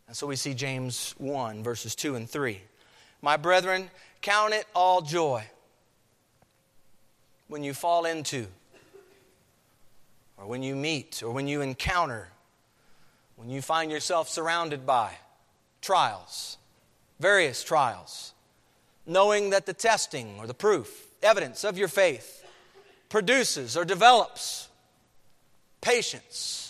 [0.08, 2.62] And so we see James 1, verses 2 and 3.
[3.22, 3.90] My brethren,
[4.22, 5.44] count it all joy
[7.48, 8.48] when you fall into
[10.38, 12.30] or when you meet, or when you encounter,
[13.36, 15.14] when you find yourself surrounded by
[15.82, 16.58] trials,
[17.20, 18.34] various trials,
[19.06, 22.44] knowing that the testing or the proof, evidence of your faith,
[23.08, 24.68] produces or develops
[25.82, 26.65] patience.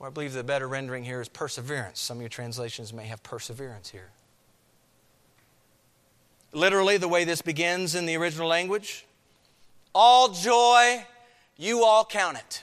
[0.00, 2.00] I believe the better rendering here is perseverance.
[2.00, 4.10] Some of your translations may have perseverance here.
[6.52, 9.04] Literally, the way this begins in the original language
[9.94, 11.04] all joy
[11.56, 12.62] you all count it.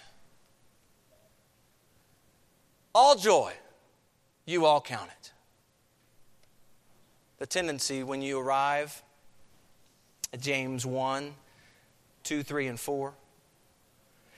[2.93, 3.53] All joy,
[4.45, 5.31] you all count it.
[7.39, 9.01] The tendency when you arrive
[10.31, 11.33] at James 1,
[12.23, 13.13] 2, 3, and 4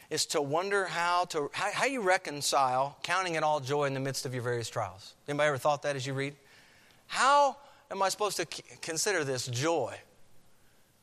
[0.10, 4.00] is to wonder how to how, how you reconcile counting it all joy in the
[4.00, 5.16] midst of your various trials.
[5.28, 6.36] Anybody ever thought that as you read?
[7.08, 7.58] How
[7.92, 8.46] am I supposed to
[8.82, 9.96] consider this joy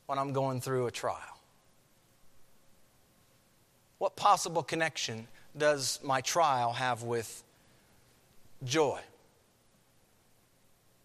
[0.05, 1.17] when I'm going through a trial?
[3.97, 7.43] What possible connection does my trial have with
[8.63, 8.99] joy?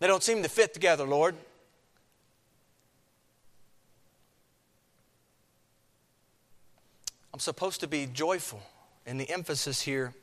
[0.00, 1.34] They don't seem to fit together, Lord.
[7.32, 8.62] I'm supposed to be joyful,
[9.06, 10.14] and the emphasis here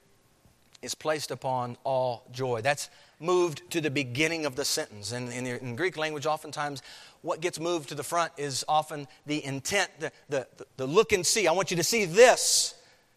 [0.81, 2.61] is placed upon all joy.
[2.61, 2.89] That's
[3.19, 5.11] moved to the beginning of the sentence.
[5.11, 6.81] And in, in, Greek language, oftentimes
[7.21, 11.25] what gets moved to the front is often the intent, the, the, the look and
[11.25, 11.47] see.
[11.47, 12.75] I want you to see this.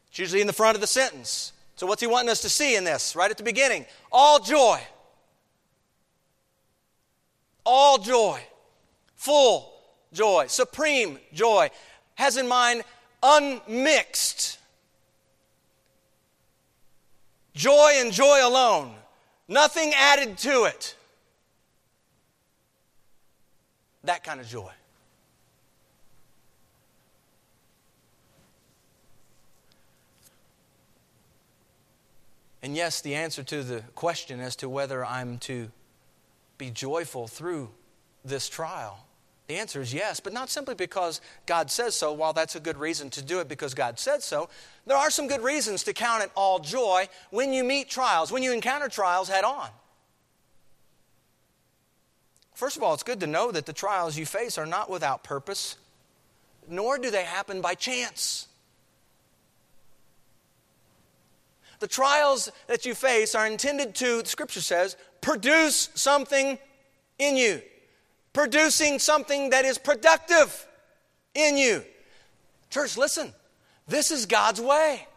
[0.09, 1.53] It's usually in the front of the sentence.
[1.77, 3.15] So, what's he wanting us to see in this?
[3.15, 4.81] Right at the beginning all joy.
[7.65, 8.41] All joy.
[9.17, 9.73] Full
[10.13, 10.47] joy.
[10.49, 11.71] Supreme joy.
[12.15, 12.83] Has in mind
[13.23, 14.59] unmixed.
[17.55, 18.95] Joy and joy alone.
[19.49, 20.95] Nothing added to it.
[24.05, 24.71] That kind of joy.
[32.63, 35.71] And yes, the answer to the question as to whether I'm to
[36.59, 37.71] be joyful through
[38.25, 39.07] this trial,
[39.49, 42.77] the answer is yes, but not simply because God says so, while that's a good
[42.77, 44.51] reason to do it because God said so.
[44.87, 48.43] There are some good reasons to count it all joy when you meet trials, when
[48.43, 49.71] you encounter trials head on.
[52.55, 55.25] First of all, it's good to know that the trials you face are not without
[55.25, 55.77] purpose,
[56.69, 58.49] nor do they happen by chance.
[61.79, 66.59] The trials that you face are intended to, the scripture says, produce something
[67.19, 67.63] in you,
[68.39, 70.65] producing something that is productive
[71.35, 71.83] in you.
[72.71, 73.33] Church, listen,
[73.89, 75.09] this is God's way.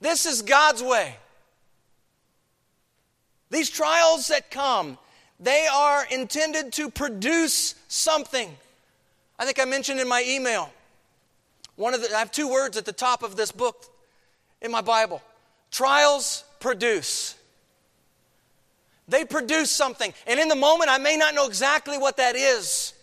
[0.00, 1.14] This is God's way.
[3.50, 4.96] These trials that come,
[5.38, 8.56] they are intended to produce something.
[9.38, 10.72] I think I mentioned in my email.
[11.76, 13.84] One of the, I have two words at the top of this book
[14.62, 15.20] in my Bible.
[15.70, 17.34] Trials produce.
[19.08, 20.12] They produce something.
[20.26, 22.94] And in the moment, I may not know exactly what that is.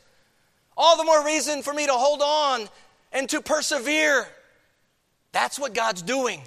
[0.76, 2.68] All the more reason for me to hold on
[3.12, 4.28] and to persevere.
[5.32, 6.41] That's what God's doing.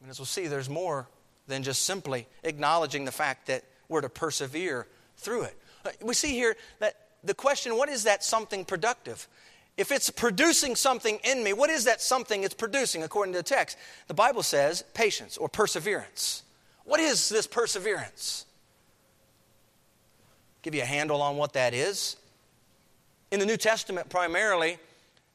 [0.00, 1.06] And as we'll see, there's more
[1.48, 4.86] than just simply acknowledging the fact that we're to persevere
[5.16, 5.56] through it.
[5.84, 6.94] Uh, we see here that
[7.24, 9.26] the question what is that something productive?
[9.78, 13.44] If it's producing something in me, what is that something it's producing according to the
[13.44, 13.78] text?
[14.08, 16.42] The Bible says patience or perseverance.
[16.84, 18.44] What is this perseverance?
[20.62, 22.16] Give you a handle on what that is.
[23.30, 24.78] In the New Testament, primarily,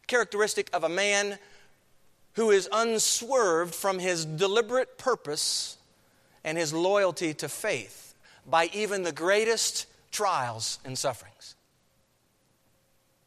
[0.08, 1.40] characteristic of a man
[2.34, 5.78] who is unswerved from his deliberate purpose
[6.44, 8.14] and his loyalty to faith
[8.46, 11.56] by even the greatest trials and sufferings.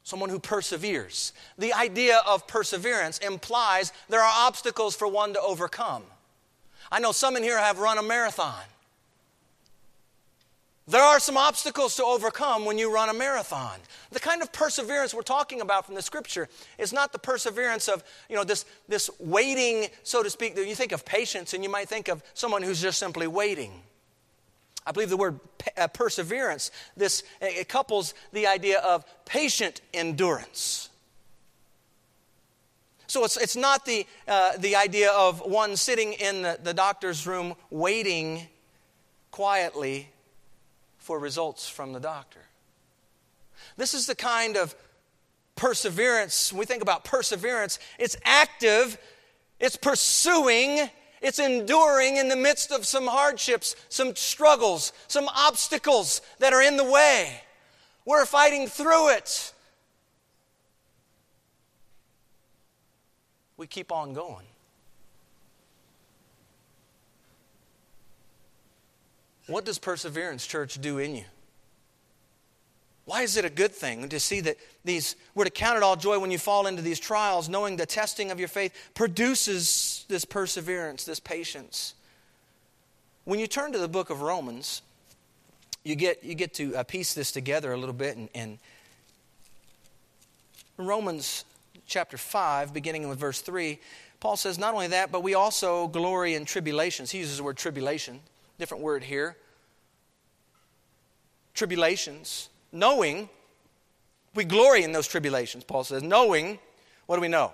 [0.07, 1.32] Someone who perseveres.
[1.59, 6.04] The idea of perseverance implies there are obstacles for one to overcome.
[6.92, 8.62] I know some in here have run a marathon.
[10.86, 13.80] There are some obstacles to overcome when you run a marathon.
[14.12, 16.48] The kind of perseverance we're talking about from the scripture
[16.78, 20.57] is not the perseverance of, you know, this, this waiting, so to speak.
[20.57, 23.72] You think of patience and you might think of someone who's just simply waiting.
[24.87, 25.41] I believe the word
[25.76, 30.89] uh, perseverance, this, it couples the idea of patient endurance.
[33.09, 37.26] So it's, it's not the, uh, the idea of one sitting in the, the doctor's
[37.26, 38.47] room waiting
[39.30, 40.09] quietly
[40.99, 42.41] for results from the doctor.
[43.76, 44.74] This is the kind of
[45.57, 48.99] perseverance, we think about perseverance, it's active,
[49.59, 50.91] it's pursuing,
[51.22, 56.76] it's enduring in the midst of some hardships, some struggles, some obstacles that are in
[56.76, 57.42] the way.
[58.04, 59.52] We're fighting through it.
[63.56, 64.46] We keep on going.
[69.46, 71.24] What does perseverance, church, do in you?
[73.07, 75.96] Why is it a good thing to see that these, we're to count it all
[75.96, 80.24] joy when you fall into these trials, knowing the testing of your faith produces this
[80.24, 81.94] perseverance, this patience?
[83.24, 84.82] When you turn to the book of Romans,
[85.84, 88.16] you get, you get to uh, piece this together a little bit.
[88.16, 88.59] And, and
[90.76, 91.44] Romans
[91.86, 93.78] chapter 5, beginning with verse 3,
[94.18, 97.12] Paul says, Not only that, but we also glory in tribulations.
[97.12, 98.20] He uses the word tribulation
[98.59, 99.36] different word here.
[101.54, 103.29] Tribulations, knowing,
[104.35, 106.59] we glory in those tribulations, Paul says, knowing,
[107.07, 107.53] what do we know?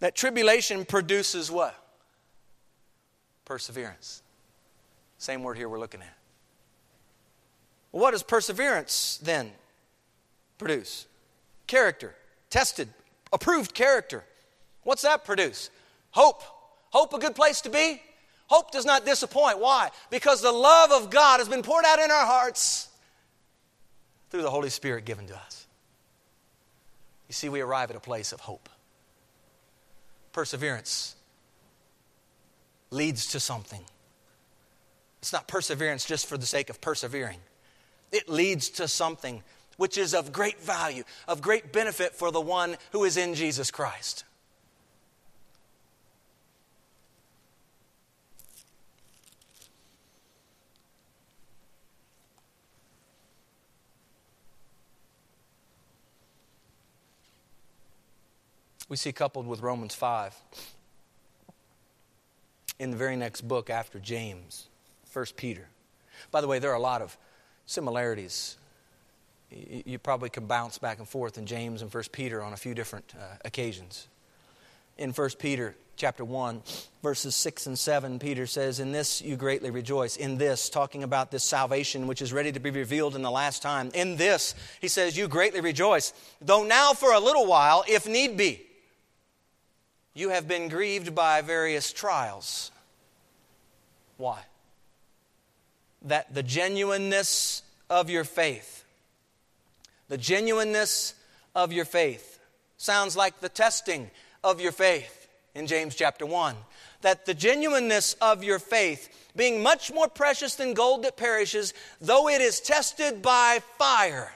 [0.00, 1.74] That tribulation produces what?
[3.44, 4.22] Perseverance.
[5.18, 6.16] Same word here we're looking at.
[7.92, 9.52] What does perseverance then
[10.58, 11.06] produce?
[11.66, 12.14] Character,
[12.50, 12.88] tested,
[13.32, 14.24] approved character.
[14.82, 15.70] What's that produce?
[16.10, 16.42] Hope.
[16.90, 18.02] Hope a good place to be?
[18.48, 19.58] Hope does not disappoint.
[19.58, 19.90] Why?
[20.10, 22.88] Because the love of God has been poured out in our hearts
[24.30, 25.66] through the Holy Spirit given to us.
[27.28, 28.68] You see, we arrive at a place of hope.
[30.32, 31.16] Perseverance
[32.90, 33.84] leads to something.
[35.20, 37.38] It's not perseverance just for the sake of persevering,
[38.12, 39.42] it leads to something
[39.76, 43.70] which is of great value, of great benefit for the one who is in Jesus
[43.70, 44.24] Christ.
[58.88, 60.34] We see coupled with Romans 5
[62.78, 64.68] in the very next book after James,
[65.12, 65.66] 1 Peter.
[66.30, 67.16] By the way, there are a lot of
[67.66, 68.56] similarities.
[69.50, 72.74] You probably can bounce back and forth in James and 1 Peter on a few
[72.74, 74.08] different uh, occasions.
[74.98, 76.62] In 1 Peter chapter 1,
[77.02, 80.16] verses 6 and 7, Peter says, In this you greatly rejoice.
[80.16, 83.62] In this, talking about this salvation which is ready to be revealed in the last
[83.62, 83.90] time.
[83.94, 88.36] In this, he says, You greatly rejoice, though now for a little while, if need
[88.36, 88.66] be
[90.16, 92.72] you have been grieved by various trials.
[94.16, 94.40] Why?
[96.02, 98.84] That the genuineness of your faith,
[100.08, 101.14] the genuineness
[101.54, 102.40] of your faith,
[102.78, 104.10] sounds like the testing
[104.42, 106.56] of your faith in James chapter 1.
[107.02, 112.26] That the genuineness of your faith, being much more precious than gold that perishes, though
[112.30, 114.32] it is tested by fire,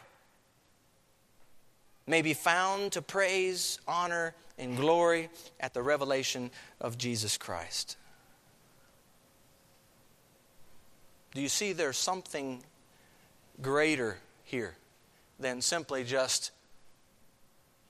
[2.07, 6.51] may be found to praise, honor, and glory at the revelation
[6.81, 7.97] of Jesus Christ.
[11.35, 12.63] Do you see there's something
[13.63, 14.75] greater here
[15.39, 16.51] than simply just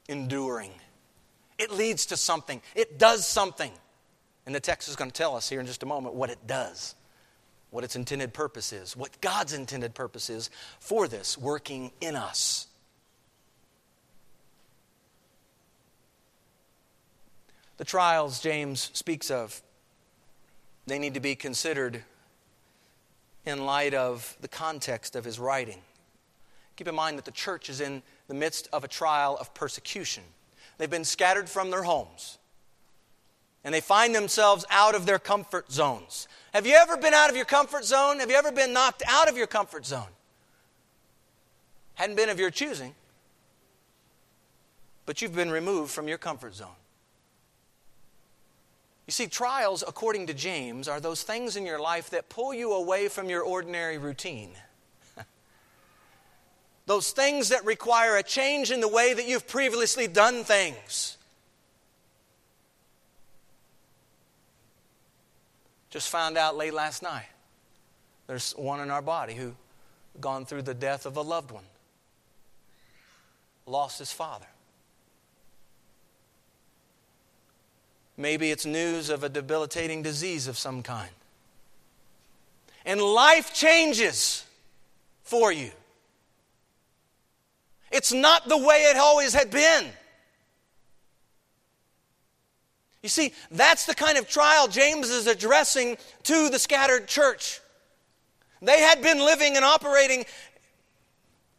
[0.09, 0.73] enduring?
[1.59, 3.73] It leads to something, it does something.
[4.47, 6.47] And the text is going to tell us here in just a moment what it
[6.47, 6.95] does,
[7.71, 10.51] what its intended purpose is, what God's intended purpose is
[10.81, 12.66] for this working in us.
[17.81, 19.62] The trials James speaks of,
[20.87, 22.05] they need to be considered
[23.47, 25.81] in light of the context of his writing.
[26.76, 30.24] Keep in mind that the church is in the midst of a trial of persecution.
[30.76, 32.37] They've been scattered from their homes,
[33.64, 36.28] and they find themselves out of their comfort zones.
[36.53, 38.18] Have you ever been out of your comfort zone?
[38.18, 40.11] Have you ever been knocked out of your comfort zone?
[41.95, 42.95] Hadn't been of your choosing,
[45.07, 46.68] but you've been removed from your comfort zone.
[49.11, 52.75] You see, trials, according to James, are those things in your life that pull you
[52.75, 54.53] away from your ordinary routine.
[56.87, 61.17] those things that require a change in the way that you've previously done things.
[65.91, 67.27] Just found out late last night.
[68.29, 69.57] There's one in our body who
[70.21, 71.65] gone through the death of a loved one.
[73.67, 74.47] Lost his father.
[78.21, 81.09] Maybe it's news of a debilitating disease of some kind.
[82.85, 84.45] And life changes
[85.23, 85.71] for you.
[87.91, 89.87] It's not the way it always had been.
[93.03, 97.61] You see, that's the kind of trial James is addressing to the scattered church.
[98.61, 100.27] They had been living and operating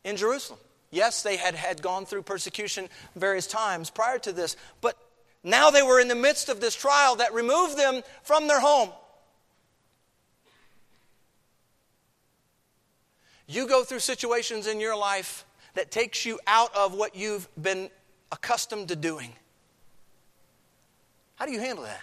[0.03, 0.59] in Jerusalem.
[0.91, 4.95] Yes, they had, had gone through persecution various times prior to this, but
[5.43, 8.89] now they were in the midst of this trial that removed them from their home.
[13.47, 17.89] You go through situations in your life that takes you out of what you've been
[18.31, 19.33] accustomed to doing.
[21.35, 22.01] How do you handle that?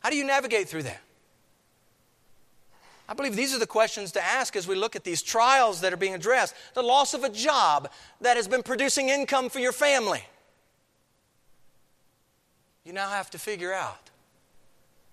[0.00, 1.00] How do you navigate through that?
[3.08, 5.92] I believe these are the questions to ask as we look at these trials that
[5.92, 6.54] are being addressed.
[6.74, 10.24] The loss of a job that has been producing income for your family
[12.84, 14.10] you now have to figure out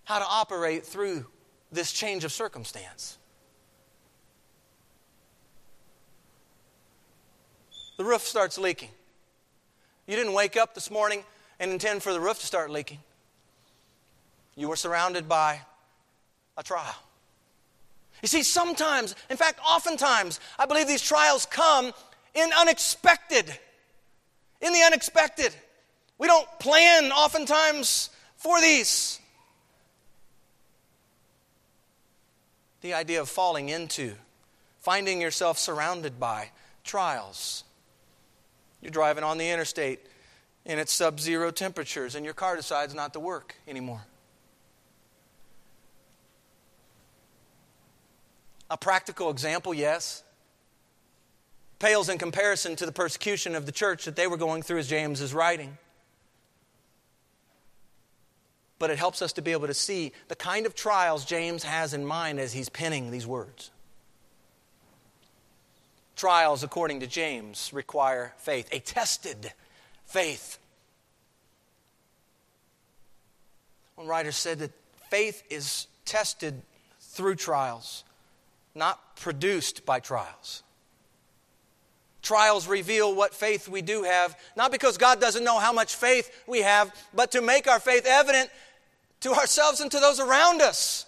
[0.04, 1.26] how to operate through
[1.72, 3.18] this change of circumstance.
[7.98, 8.90] The roof starts leaking.
[10.08, 11.24] You didn't wake up this morning
[11.60, 12.98] and intend for the roof to start leaking.
[14.56, 15.62] You were surrounded by
[16.58, 16.96] a trial.
[18.22, 21.92] You see, sometimes, in fact, oftentimes, I believe these trials come
[22.34, 23.58] in unexpected.
[24.62, 25.56] In the unexpected.
[26.22, 29.20] We don't plan oftentimes for these.
[32.82, 34.14] The idea of falling into,
[34.82, 36.52] finding yourself surrounded by
[36.84, 37.64] trials.
[38.82, 40.00] You're driving on the interstate
[40.64, 44.04] and it's sub zero temperatures, and your car decides not to work anymore.
[48.70, 50.22] A practical example, yes,
[51.80, 54.88] pales in comparison to the persecution of the church that they were going through as
[54.88, 55.80] James is writing
[58.82, 61.94] but it helps us to be able to see the kind of trials James has
[61.94, 63.70] in mind as he's penning these words.
[66.16, 69.54] Trials, according to James, require faith, a tested
[70.08, 70.58] faith.
[73.94, 74.72] One writer said that
[75.12, 76.60] faith is tested
[77.00, 78.04] through trials,
[78.74, 80.64] not produced by trials.
[82.24, 86.44] Trials reveal what faith we do have, not because God doesn't know how much faith
[86.48, 88.50] we have, but to make our faith evident
[89.22, 91.06] to ourselves and to those around us.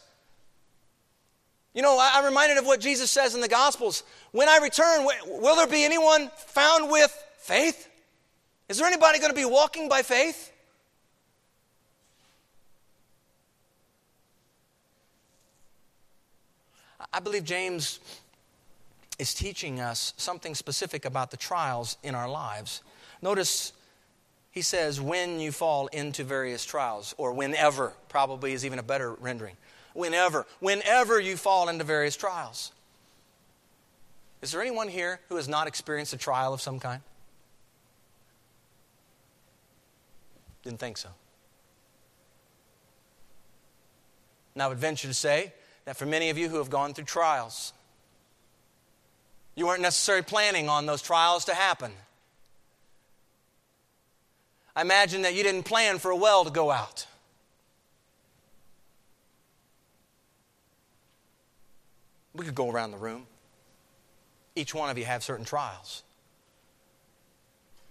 [1.74, 4.04] You know, I'm reminded of what Jesus says in the Gospels.
[4.32, 7.90] When I return, will there be anyone found with faith?
[8.70, 10.52] Is there anybody going to be walking by faith?
[17.12, 18.00] I believe James
[19.20, 22.82] is teaching us something specific about the trials in our lives.
[23.22, 23.74] Notice
[24.54, 29.14] he says, when you fall into various trials, or whenever, probably is even a better
[29.14, 29.58] rendering.
[29.96, 32.72] Whenever, whenever you fall into various trials.
[34.44, 37.02] Is there anyone here who has not experienced a trial of some kind?
[40.62, 41.10] Didn't think so.
[44.54, 45.52] Now, I would venture to say
[45.86, 47.74] that for many of you who have gone through trials,
[49.56, 51.92] you weren't necessarily planning on those trials to happen.
[54.76, 57.06] I imagine that you didn't plan for a well to go out.
[62.34, 63.28] We could go around the room.
[64.56, 66.04] Each one of you have certain trials.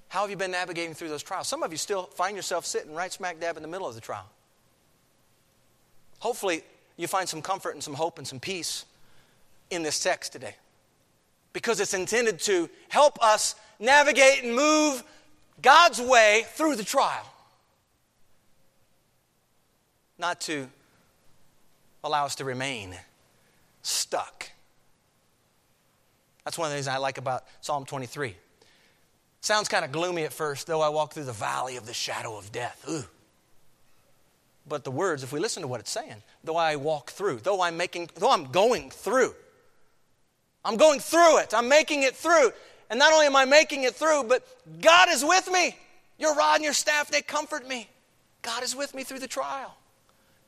[0.08, 1.48] How have you been navigating through those trials?
[1.48, 4.00] Some of you still find yourself sitting right smack dab in the middle of the
[4.00, 4.28] trial.
[6.18, 6.62] Hopefully,
[6.96, 8.84] you find some comfort and some hope and some peace
[9.70, 10.54] in this text today
[11.52, 15.02] because it's intended to help us navigate and move
[15.62, 17.24] God's way through the trial,
[20.18, 20.68] not to
[22.04, 22.96] allow us to remain
[23.82, 24.50] stuck.
[26.44, 28.34] That's one of the things I like about Psalm 23.
[29.40, 32.36] Sounds kind of gloomy at first, though I walk through the valley of the shadow
[32.36, 32.84] of death.
[32.88, 33.04] Ooh.
[34.68, 37.62] But the words, if we listen to what it's saying, though I walk through, though
[37.62, 39.34] I'm making, though I'm going through,
[40.64, 42.52] I'm going through it, I'm making it through.
[42.92, 44.46] And not only am I making it through, but
[44.82, 45.74] God is with me.
[46.18, 47.88] Your rod and your staff, they comfort me.
[48.42, 49.74] God is with me through the trial,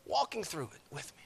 [0.05, 1.23] walking through it with me.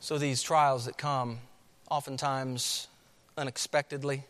[0.00, 1.40] So, these trials that come,
[1.90, 2.88] oftentimes
[3.36, 4.24] unexpectedly,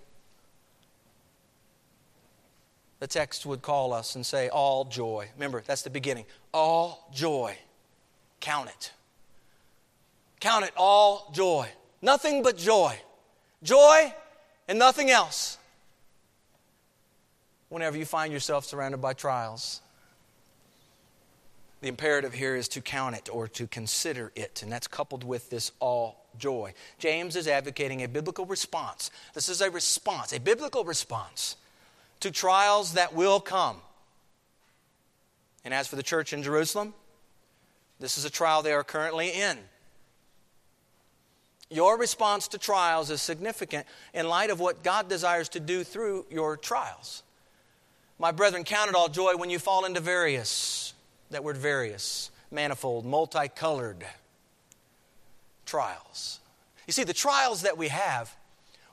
[2.99, 5.29] the text would call us and say, All joy.
[5.37, 6.25] Remember, that's the beginning.
[6.53, 7.57] All joy.
[8.45, 8.93] Count it.
[10.39, 11.67] Count it all joy.
[12.03, 12.95] Nothing but joy.
[13.63, 14.13] Joy
[14.69, 15.57] and nothing else.
[17.71, 19.81] Whenever you find yourself surrounded by trials,
[21.81, 25.49] the imperative here is to count it or to consider it, and that's coupled with
[25.49, 26.75] this all joy.
[26.99, 29.11] James is advocating a biblical response.
[29.33, 31.57] This is a response, a biblical response
[32.21, 33.79] to trials that will come.
[35.65, 36.93] And as for the church in Jerusalem,
[38.01, 39.59] this is a trial they are currently in.
[41.71, 46.27] Your response to trials is significant in light of what God desires to do through
[46.31, 47.23] your trials.
[48.19, 50.95] My brethren, count it all joy when you fall into various,
[51.31, 54.05] that word various, manifold, multicolored
[55.67, 56.41] trials.
[56.87, 58.35] You see, the trials that we have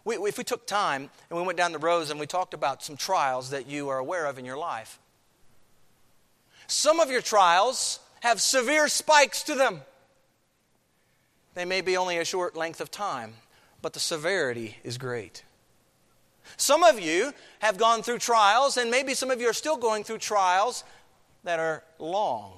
[0.04, 2.84] we, if we took time and we went down the rows and we talked about
[2.84, 5.00] some trials that you are aware of in your life,
[6.68, 9.82] some of your trials have severe spikes to them.
[11.54, 13.34] They may be only a short length of time,
[13.82, 15.44] but the severity is great.
[16.58, 20.04] Some of you have gone through trials, and maybe some of you are still going
[20.04, 20.84] through trials
[21.44, 22.54] that are long.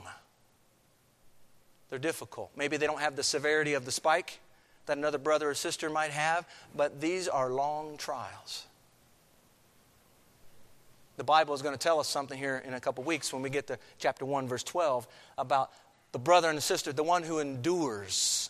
[1.89, 2.51] They're difficult.
[2.55, 4.39] Maybe they don't have the severity of the spike,
[4.85, 8.65] that another brother or sister might have, but these are long trials.
[11.17, 13.49] The Bible is going to tell us something here in a couple weeks when we
[13.49, 15.07] get to chapter 1, verse 12,
[15.37, 15.71] about
[16.11, 18.49] the brother and the sister, the one who endures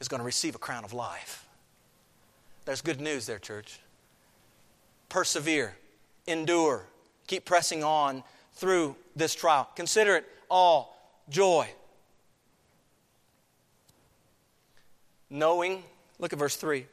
[0.00, 1.46] is going to receive a crown of life.
[2.64, 3.80] There's good news there, church.
[5.08, 5.74] Persevere,
[6.26, 6.86] endure,
[7.26, 8.22] keep pressing on
[8.54, 9.68] through this trial.
[9.74, 10.96] Consider it all
[11.28, 11.68] joy.
[15.32, 15.82] knowing,
[16.18, 16.86] look at verse 3.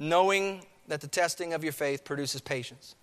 [0.00, 2.96] Knowing that the testing of your faith produces patience.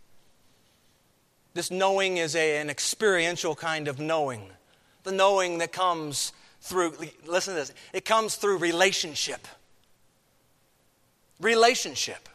[1.53, 4.49] This knowing is a, an experiential kind of knowing.
[5.03, 6.93] The knowing that comes through,
[7.25, 9.47] listen to this, it comes through relationship.
[11.39, 12.27] Relationship.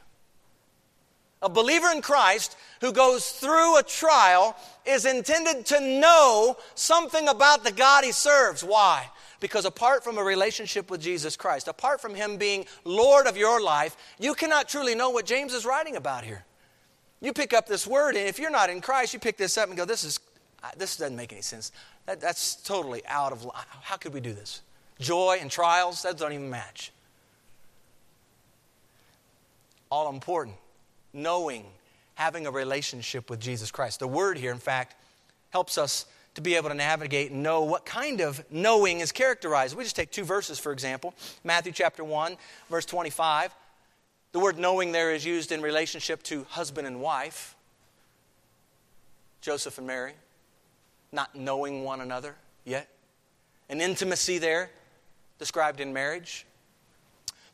[1.42, 4.56] A believer in Christ who goes through a trial
[4.86, 8.62] is intended to know something about the God he serves.
[8.62, 9.08] Why?
[9.42, 13.60] Because apart from a relationship with Jesus Christ, apart from him being Lord of your
[13.60, 16.44] life, you cannot truly know what James is writing about here.
[17.20, 19.66] You pick up this word, and if you're not in Christ, you pick this up
[19.68, 20.20] and go, This, is,
[20.76, 21.72] this doesn't make any sense.
[22.06, 23.50] That, that's totally out of
[23.82, 24.62] How could we do this?
[25.00, 26.92] Joy and trials, that don't even match.
[29.90, 30.56] All important
[31.12, 31.64] knowing,
[32.14, 33.98] having a relationship with Jesus Christ.
[33.98, 34.94] The word here, in fact,
[35.50, 39.76] helps us to be able to navigate and know what kind of knowing is characterized.
[39.76, 41.14] We just take two verses, for example
[41.44, 42.36] Matthew chapter 1,
[42.70, 43.54] verse 25.
[44.32, 47.54] The word knowing there is used in relationship to husband and wife,
[49.42, 50.14] Joseph and Mary,
[51.12, 52.88] not knowing one another yet.
[53.68, 54.70] An intimacy there
[55.38, 56.46] described in marriage.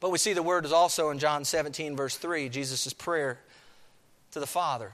[0.00, 3.40] But we see the word is also in John 17, verse 3, Jesus' prayer
[4.30, 4.92] to the Father.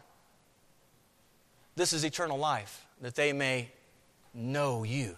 [1.76, 3.68] This is eternal life, that they may
[4.34, 5.16] know you,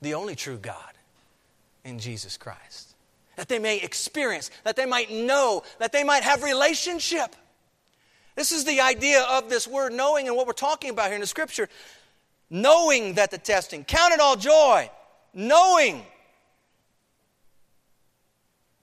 [0.00, 0.92] the only true God,
[1.84, 2.94] in Jesus Christ.
[3.36, 7.34] That they may experience, that they might know, that they might have relationship.
[8.36, 11.20] This is the idea of this word knowing and what we're talking about here in
[11.20, 11.68] the scripture.
[12.50, 14.88] Knowing that the testing, count it all joy,
[15.32, 16.04] knowing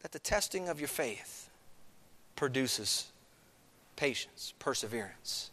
[0.02, 1.50] that the testing of your faith
[2.36, 3.12] produces
[3.96, 5.52] patience, perseverance.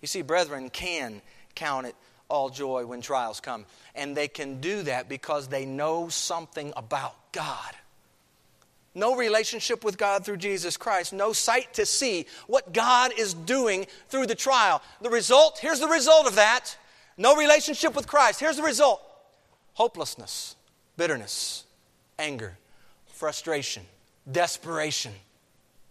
[0.00, 1.22] You see, brethren can
[1.54, 1.94] count it
[2.28, 3.66] all joy when trials come.
[3.94, 7.74] And they can do that because they know something about God.
[8.94, 13.86] No relationship with God through Jesus Christ, no sight to see what God is doing
[14.08, 14.80] through the trial.
[15.02, 16.76] The result, here's the result of that
[17.16, 18.40] no relationship with Christ.
[18.40, 19.00] Here's the result
[19.74, 20.56] hopelessness,
[20.96, 21.64] bitterness,
[22.18, 22.58] anger,
[23.06, 23.84] frustration,
[24.30, 25.12] desperation.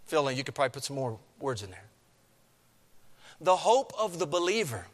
[0.06, 1.84] Phil, you could probably put some more words in there.
[3.42, 4.86] The hope of the believer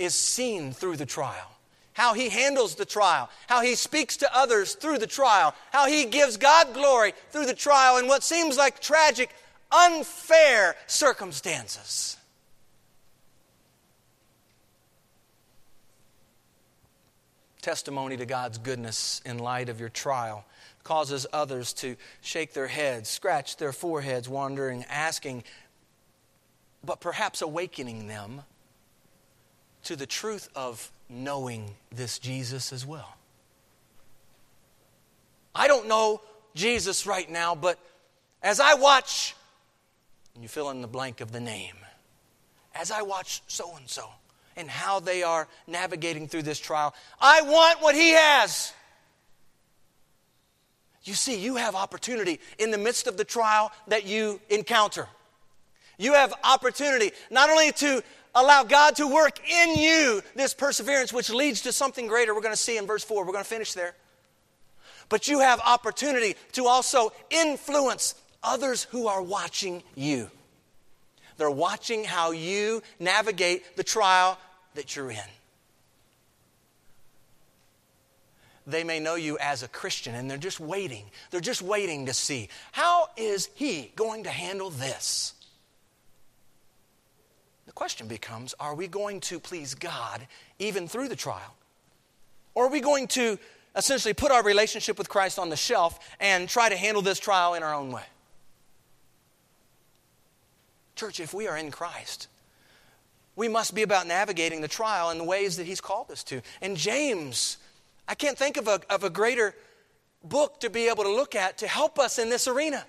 [0.00, 1.46] is seen through the trial.
[1.92, 6.06] How he handles the trial, how he speaks to others through the trial, how he
[6.06, 9.30] gives God glory through the trial in what seems like tragic,
[9.70, 12.16] unfair circumstances.
[17.60, 20.46] Testimony to God's goodness in light of your trial
[20.82, 25.44] causes others to shake their heads, scratch their foreheads, wondering, asking,
[26.82, 28.42] but perhaps awakening them
[29.84, 33.16] to the truth of knowing this Jesus as well.
[35.54, 36.20] I don't know
[36.54, 37.78] Jesus right now, but
[38.42, 39.34] as I watch,
[40.34, 41.76] and you fill in the blank of the name,
[42.74, 44.08] as I watch so and so
[44.56, 48.72] and how they are navigating through this trial, I want what he has.
[51.02, 55.08] You see, you have opportunity in the midst of the trial that you encounter.
[55.98, 58.02] You have opportunity not only to
[58.34, 62.34] allow God to work in you this perseverance, which leads to something greater.
[62.34, 63.24] We're going to see in verse 4.
[63.24, 63.94] We're going to finish there.
[65.08, 70.30] But you have opportunity to also influence others who are watching you.
[71.36, 74.38] They're watching how you navigate the trial
[74.74, 75.18] that you're in.
[78.66, 81.04] They may know you as a Christian and they're just waiting.
[81.30, 85.34] They're just waiting to see how is he going to handle this?
[87.70, 90.26] The question becomes are we going to please God
[90.58, 91.54] even through the trial?
[92.52, 93.38] Or are we going to
[93.76, 97.54] essentially put our relationship with Christ on the shelf and try to handle this trial
[97.54, 98.02] in our own way?
[100.96, 102.26] Church, if we are in Christ,
[103.36, 106.42] we must be about navigating the trial in the ways that He's called us to.
[106.60, 107.56] And James,
[108.08, 109.54] I can't think of a, of a greater
[110.24, 112.84] book to be able to look at to help us in this arena.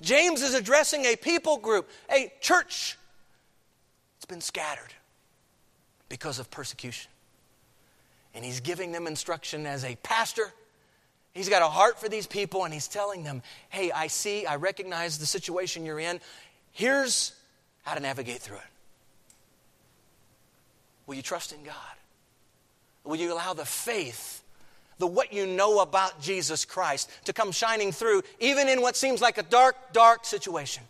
[0.00, 2.96] James is addressing a people group, a church
[4.30, 4.94] been scattered
[6.08, 7.10] because of persecution.
[8.34, 10.52] And he's giving them instruction as a pastor.
[11.34, 14.56] He's got a heart for these people and he's telling them, hey, I see, I
[14.56, 16.20] recognize the situation you're in.
[16.72, 17.32] Here's
[17.82, 18.62] how to navigate through it.
[21.06, 21.74] Will you trust in God?
[23.04, 24.44] Will you allow the faith,
[24.98, 29.20] the what you know about Jesus Christ, to come shining through, even in what seems
[29.20, 30.84] like a dark, dark situation?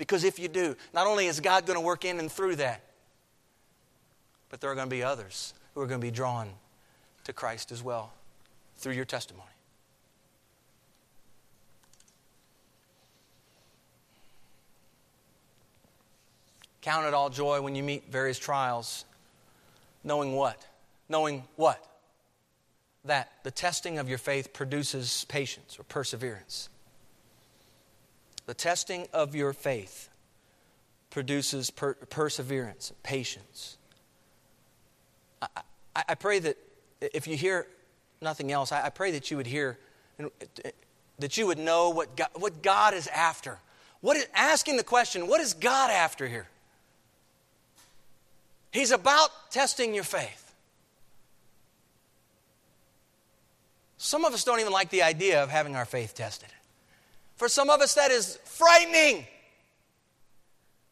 [0.00, 2.80] Because if you do, not only is God going to work in and through that,
[4.48, 6.48] but there are going to be others who are going to be drawn
[7.24, 8.10] to Christ as well
[8.78, 9.44] through your testimony.
[16.80, 19.04] Count it all joy when you meet various trials,
[20.02, 20.66] knowing what?
[21.10, 21.86] Knowing what?
[23.04, 26.69] That the testing of your faith produces patience or perseverance.
[28.50, 30.08] The testing of your faith
[31.10, 33.78] produces per- perseverance, patience.
[35.40, 35.46] I,
[35.94, 36.58] I, I, pray that
[37.00, 37.68] if you hear
[38.20, 39.78] nothing else, I, I pray that you would hear,
[41.20, 43.60] that you would know what God, what God is after.
[44.00, 46.48] What is, asking the question, what is God after here?
[48.72, 50.52] He's about testing your faith.
[53.96, 56.48] Some of us don't even like the idea of having our faith tested.
[57.40, 59.26] For some of us, that is frightening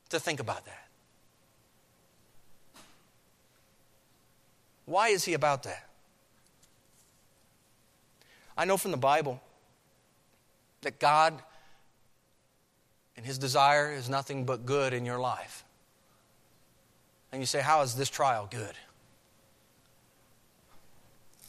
[0.09, 0.89] to think about that.
[4.87, 5.87] Why is he about that?
[8.57, 9.43] I know from the Bible
[10.81, 11.35] that God
[13.19, 15.65] and his desire is nothing but good in your life.
[17.31, 18.75] And you say, How is this trial good?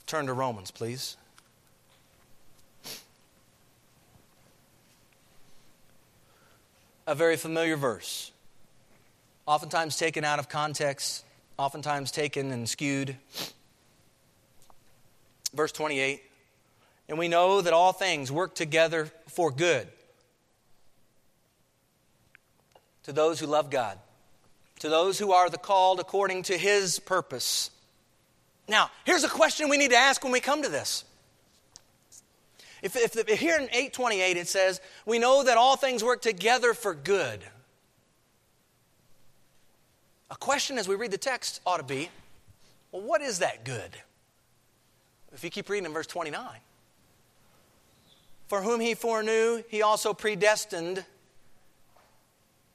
[0.07, 1.15] Turn to Romans, please.
[7.09, 8.31] A very familiar verse,
[9.47, 11.25] oftentimes taken out of context,
[11.57, 13.15] oftentimes taken and skewed.
[15.51, 16.21] Verse 28
[17.09, 19.87] And we know that all things work together for good
[23.03, 23.97] to those who love God,
[24.81, 27.71] to those who are the called according to his purpose.
[28.67, 31.05] Now, here's a question we need to ask when we come to this.
[32.81, 36.73] If, if, if here in 828 it says, we know that all things work together
[36.73, 37.43] for good.
[40.31, 42.09] A question as we read the text ought to be,
[42.91, 43.91] well, what is that good?
[45.33, 46.43] If you keep reading in verse 29.
[48.47, 51.05] For whom he foreknew, he also predestined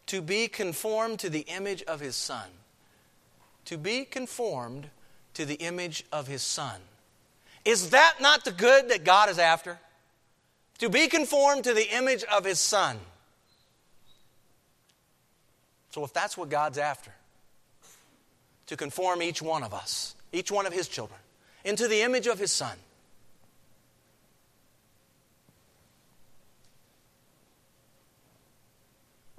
[0.06, 2.46] to be conformed to the image of his Son.
[3.66, 4.90] To be conformed
[5.34, 6.80] to the image of his Son.
[7.64, 9.78] Is that not the good that God is after?
[10.84, 12.98] To be conformed to the image of his son.
[15.92, 17.10] So, if that's what God's after,
[18.66, 21.18] to conform each one of us, each one of his children,
[21.64, 22.76] into the image of his son,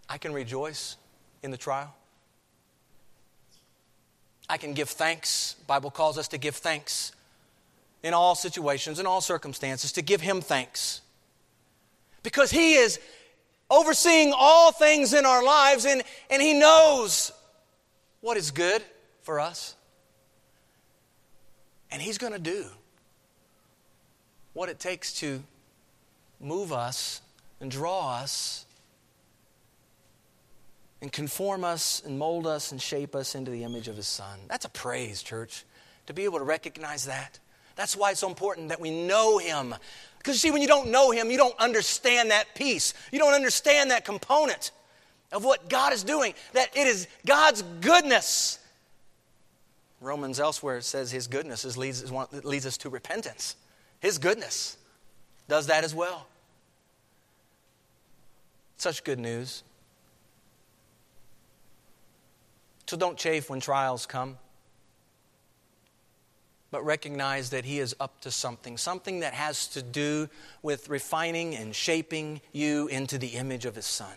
[0.10, 0.98] I can rejoice
[1.44, 1.94] in the trial.
[4.50, 5.58] I can give thanks.
[5.68, 7.12] Bible calls us to give thanks
[8.02, 11.02] in all situations, in all circumstances, to give Him thanks.
[12.26, 13.00] Because He is
[13.70, 17.32] overseeing all things in our lives and, and He knows
[18.20, 18.84] what is good
[19.22, 19.76] for us.
[21.92, 22.66] And He's going to do
[24.54, 25.44] what it takes to
[26.40, 27.22] move us
[27.62, 28.66] and draw us
[31.00, 34.40] and conform us and mold us and shape us into the image of His Son.
[34.48, 35.64] That's a praise, church,
[36.08, 37.38] to be able to recognize that.
[37.76, 39.76] That's why it's so important that we know Him.
[40.26, 42.96] Because see, when you don't know Him, you don't understand that piece.
[43.12, 44.72] You don't understand that component
[45.32, 48.58] of what God is doing, that it is God's goodness.
[50.02, 52.12] Romans elsewhere says His goodness is leads,
[52.44, 53.56] leads us to repentance.
[54.00, 54.78] His goodness
[55.48, 56.26] does that as well.
[58.78, 59.62] Such good news.
[62.88, 64.40] So don't chafe when trials come
[66.76, 70.28] but recognize that He is up to something, something that has to do
[70.62, 74.12] with refining and shaping you into the image of His Son.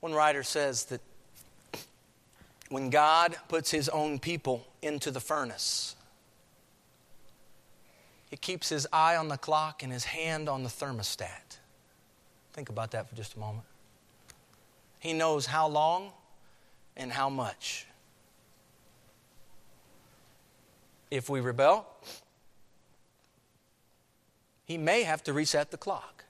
[0.00, 1.00] One writer says that
[2.70, 5.94] when God puts His own people into the furnace,
[8.30, 11.58] He keeps His eye on the clock and His hand on the thermostat.
[12.52, 13.66] Think about that for just a moment.
[14.98, 16.10] He knows how long
[16.96, 17.86] and how much.
[21.10, 21.86] If we rebel,
[24.64, 26.24] he may have to reset the clock.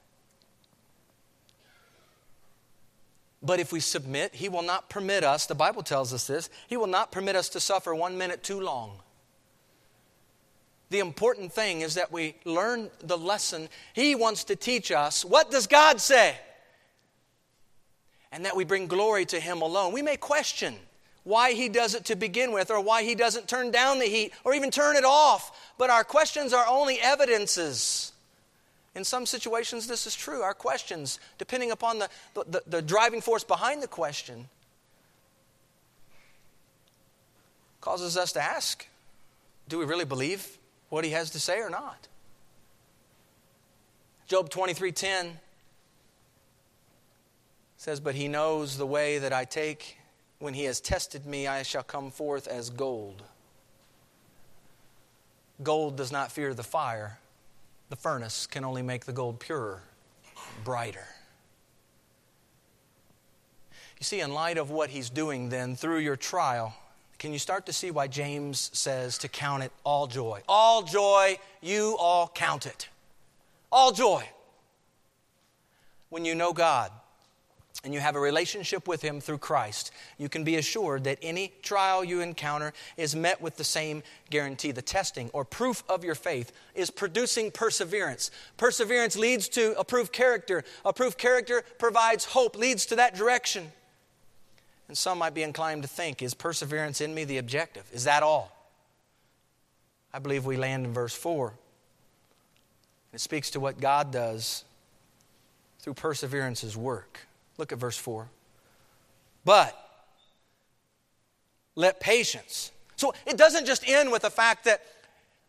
[3.41, 6.77] But if we submit, he will not permit us, the Bible tells us this, he
[6.77, 8.99] will not permit us to suffer one minute too long.
[10.89, 15.23] The important thing is that we learn the lesson he wants to teach us.
[15.23, 16.35] What does God say?
[18.31, 19.93] And that we bring glory to him alone.
[19.93, 20.75] We may question
[21.29, 24.33] why he does it to begin with, or why he doesn't turn down the heat,
[24.43, 25.71] or even turn it off.
[25.77, 28.11] But our questions are only evidences.
[28.95, 30.41] In some situations, this is true.
[30.41, 34.49] Our questions, depending upon the, the, the driving force behind the question,
[37.79, 38.87] causes us to ask
[39.67, 40.57] do we really believe
[40.89, 42.07] what he has to say or not?
[44.25, 45.39] Job 23:10
[47.77, 49.98] says, "But he knows the way that I take,
[50.39, 53.21] when he has tested me, I shall come forth as gold.
[55.61, 57.19] Gold does not fear the fire.
[57.89, 59.81] The furnace can only make the gold purer,
[60.63, 61.07] brighter.
[63.99, 66.73] You see, in light of what he's doing then through your trial,
[67.17, 70.41] can you start to see why James says to count it all joy?
[70.47, 72.87] All joy, you all count it.
[73.69, 74.23] All joy.
[76.07, 76.91] When you know God
[77.83, 81.53] and you have a relationship with Him through Christ, you can be assured that any
[81.61, 84.71] trial you encounter is met with the same guarantee.
[84.71, 88.31] The testing or proof of your faith is producing perseverance.
[88.57, 90.63] Perseverance leads to approved character.
[90.83, 93.71] Approved character provides hope, leads to that direction.
[94.89, 97.85] And some might be inclined to think is perseverance in me the objective?
[97.93, 98.51] Is that all?
[100.13, 101.53] I believe we land in verse 4.
[103.13, 104.65] It speaks to what God does
[105.79, 107.27] through perseverance's work.
[107.59, 108.29] Look at verse 4.
[109.43, 109.77] But
[111.75, 112.71] let patience.
[112.95, 114.81] So it doesn't just end with the fact that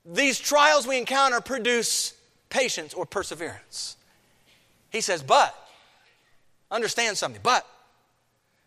[0.04, 2.14] these trials we encounter produce
[2.48, 3.96] patience or perseverance.
[4.90, 5.54] He says, but,
[6.70, 7.64] understand something, but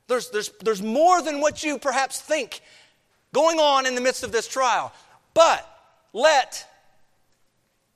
[0.08, 2.62] there's, there's, there's more than what you perhaps think
[3.34, 4.94] going on in the midst of this trial.
[5.34, 5.68] But
[6.14, 6.66] let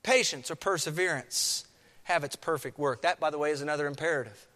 [0.02, 1.64] patience or perseverance
[2.02, 3.02] have its perfect work.
[3.02, 4.47] That, by the way, is another imperative.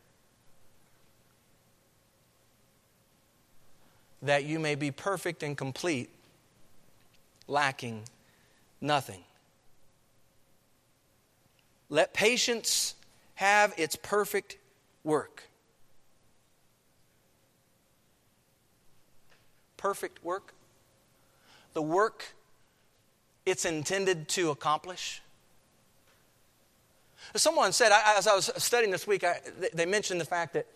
[4.23, 6.09] That you may be perfect and complete,
[7.49, 8.03] lacking
[8.81, 9.25] nothing.
[11.89, 12.95] Let patience
[13.35, 14.57] have its perfect
[15.05, 15.43] work.
[19.77, 20.55] Perfect work?
[21.75, 22.35] The work
[23.45, 25.21] it's intended to accomplish.
[27.35, 29.41] Someone said, as I was studying this week, I,
[29.73, 30.67] they mentioned the fact that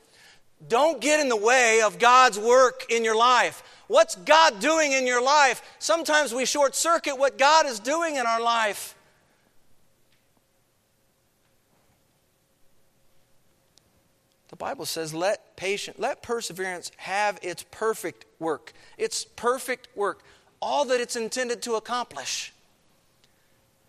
[0.69, 3.63] don't get in the way of God's work in your life.
[3.89, 5.63] What's God doing in your life?
[5.79, 8.95] Sometimes we short circuit what God is doing in our life.
[14.49, 18.73] The Bible says, let patience, let perseverance have its perfect work.
[18.97, 20.23] Its perfect work,
[20.61, 22.53] all that it's intended to accomplish.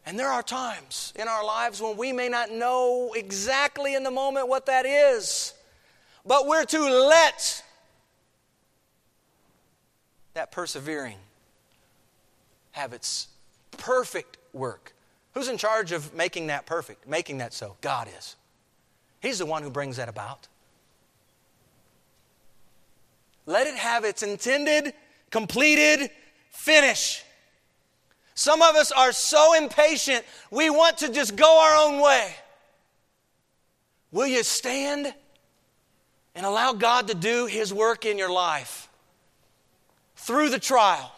[0.05, 4.11] And there are times in our lives when we may not know exactly in the
[4.11, 5.53] moment what that is.
[6.27, 7.63] But we're to let
[10.33, 11.17] that persevering
[12.73, 13.29] have its
[13.71, 14.93] perfect work.
[15.33, 17.77] Who's in charge of making that perfect, making that so?
[17.81, 18.35] God is.
[19.21, 20.47] He's the one who brings that about.
[23.45, 24.93] Let it have its intended,
[25.31, 26.09] completed
[26.51, 27.23] finish.
[28.35, 32.35] Some of us are so impatient, we want to just go our own way.
[34.11, 35.13] Will you stand
[36.37, 38.87] and allow God to do His work in your life
[40.15, 41.11] through the trial?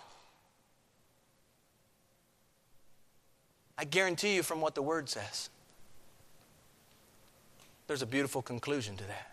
[3.77, 5.49] I guarantee you from what the Word says,
[7.87, 9.31] there's a beautiful conclusion to that.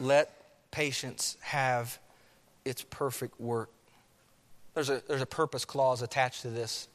[0.00, 0.32] Let
[0.70, 1.98] patience have
[2.64, 3.70] its perfect work.
[4.74, 6.88] There's a, there's a purpose clause attached to this.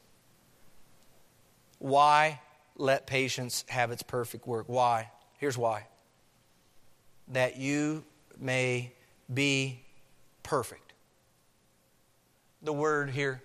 [1.84, 2.40] Why
[2.78, 4.64] let patience have its perfect work?
[4.68, 5.10] Why?
[5.36, 5.86] Here's why.
[7.28, 8.06] That you
[8.38, 8.94] may
[9.32, 9.82] be
[10.42, 10.94] perfect.
[12.62, 13.42] The word here,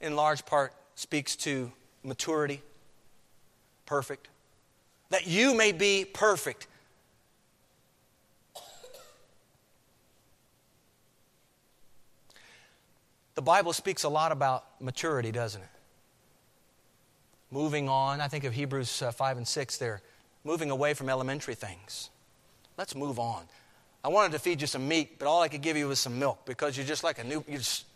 [0.00, 1.70] in large part, speaks to
[2.02, 2.62] maturity,
[3.84, 4.28] perfect.
[5.10, 6.68] That you may be perfect.
[13.34, 15.68] The Bible speaks a lot about maturity, doesn't it?
[17.50, 20.00] Moving on, I think of Hebrews uh, 5 and 6 there,
[20.44, 22.10] moving away from elementary things.
[22.76, 23.44] Let's move on.
[24.02, 26.18] I wanted to feed you some meat, but all I could give you was some
[26.18, 27.86] milk because you're just like a new, you're just,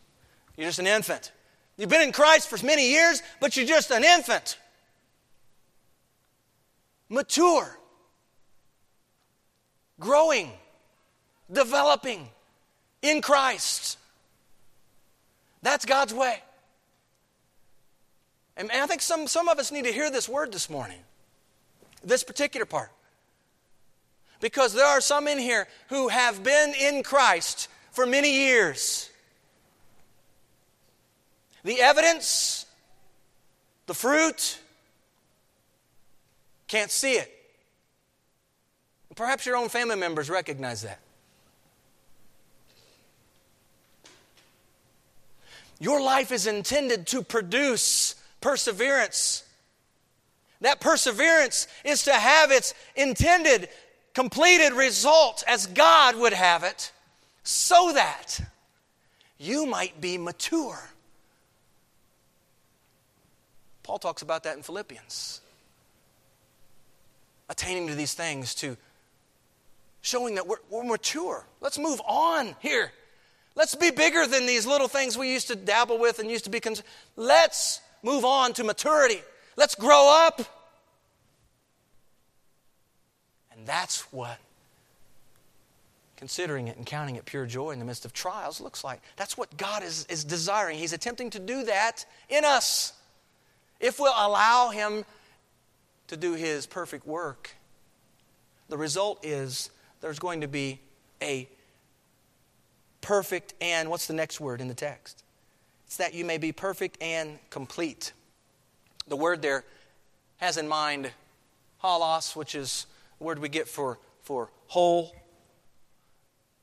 [0.56, 1.32] you're just an infant.
[1.76, 4.58] You've been in Christ for many years, but you're just an infant.
[7.08, 7.78] Mature,
[10.00, 10.50] growing,
[11.50, 12.28] developing
[13.02, 13.98] in Christ.
[15.62, 16.42] That's God's way.
[18.56, 20.98] And I think some, some of us need to hear this word this morning,
[22.02, 22.90] this particular part.
[24.40, 29.10] Because there are some in here who have been in Christ for many years.
[31.64, 32.66] The evidence,
[33.86, 34.60] the fruit,
[36.68, 37.34] can't see it.
[39.16, 41.00] Perhaps your own family members recognize that.
[45.78, 49.44] Your life is intended to produce perseverance.
[50.60, 53.68] That perseverance is to have its intended
[54.14, 56.90] completed result as God would have it,
[57.44, 58.40] so that
[59.38, 60.90] you might be mature.
[63.84, 65.40] Paul talks about that in Philippians.
[67.48, 68.76] Attaining to these things, to
[70.02, 71.46] showing that we're, we're mature.
[71.60, 72.92] Let's move on here.
[73.58, 76.50] Let's be bigger than these little things we used to dabble with and used to
[76.50, 76.86] be concerned.
[77.16, 79.20] Let's move on to maturity.
[79.56, 80.40] Let's grow up.
[83.50, 84.38] And that's what
[86.16, 89.00] considering it and counting it pure joy in the midst of trials looks like.
[89.16, 90.78] That's what God is, is desiring.
[90.78, 92.92] He's attempting to do that in us
[93.80, 95.04] if we'll allow Him
[96.06, 97.50] to do His perfect work.
[98.68, 100.78] The result is there's going to be
[101.20, 101.48] a
[103.08, 105.24] perfect and what's the next word in the text?
[105.86, 108.12] It's that you may be perfect and complete.
[109.06, 109.64] The word there
[110.36, 111.10] has in mind
[111.82, 112.84] holos, which is
[113.18, 115.16] word we get for, for whole,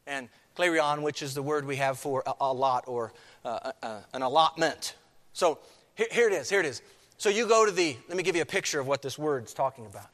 [0.06, 3.12] and klerion, which is the word we have for a, a lot or
[3.44, 4.94] uh, uh, an allotment.
[5.34, 5.58] So
[5.96, 6.84] here, here it is, here it is.
[7.18, 9.52] So you go to the, let me give you a picture of what this word's
[9.52, 10.10] talking about.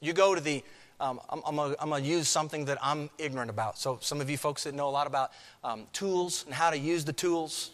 [0.00, 0.64] You go to the,
[1.00, 3.78] um, I'm, I'm going to use something that I'm ignorant about.
[3.78, 5.32] So some of you folks that know a lot about
[5.64, 7.70] um, tools and how to use the tools,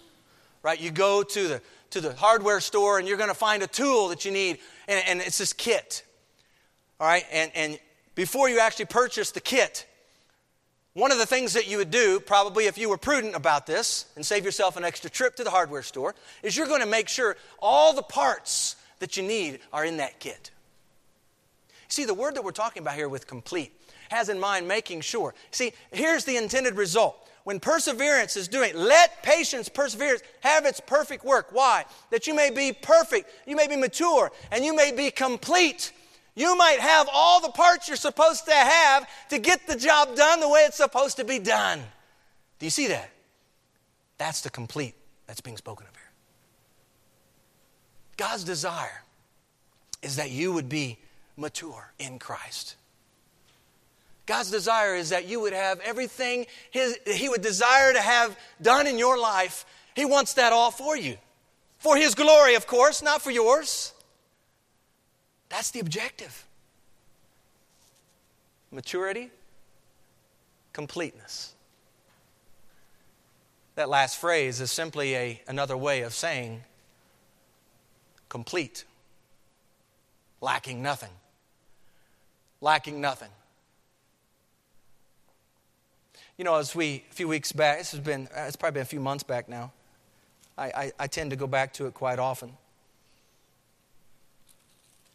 [0.62, 0.80] right?
[0.80, 1.60] You go to the,
[1.90, 4.58] to the hardware store and you're going to find a tool that you need,
[4.88, 6.04] and, and it's this kit.
[6.98, 7.78] All right, and, and
[8.14, 9.86] before you actually purchase the kit,
[10.94, 14.06] one of the things that you would do, probably if you were prudent about this
[14.16, 17.08] and save yourself an extra trip to the hardware store, is you're going to make
[17.08, 20.50] sure all the parts that you need are in that kit.
[21.88, 23.72] See, the word that we're talking about here with complete
[24.10, 25.34] has in mind making sure.
[25.50, 27.16] See, here's the intended result.
[27.44, 31.48] When perseverance is doing, let patience, perseverance have its perfect work.
[31.52, 31.84] Why?
[32.10, 35.92] That you may be perfect, you may be mature, and you may be complete
[36.36, 40.38] you might have all the parts you're supposed to have to get the job done
[40.38, 41.80] the way it's supposed to be done.
[42.58, 43.10] Do you see that?
[44.18, 44.94] That's the complete
[45.26, 46.02] that's being spoken of here.
[48.18, 49.02] God's desire
[50.02, 50.98] is that you would be
[51.36, 52.76] mature in Christ.
[54.26, 58.86] God's desire is that you would have everything his, He would desire to have done
[58.86, 59.64] in your life.
[59.94, 61.16] He wants that all for you.
[61.78, 63.92] For His glory, of course, not for yours.
[65.48, 66.44] That's the objective.
[68.72, 69.30] maturity,
[70.72, 71.54] completeness.
[73.76, 76.62] That last phrase is simply a, another way of saying
[78.28, 78.84] complete,
[80.40, 81.10] lacking nothing.
[82.66, 83.28] Lacking nothing.
[86.36, 88.82] You know, as we, a few weeks back, this has been, uh, it's probably been
[88.82, 89.70] a few months back now.
[90.58, 92.54] I, I, I tend to go back to it quite often.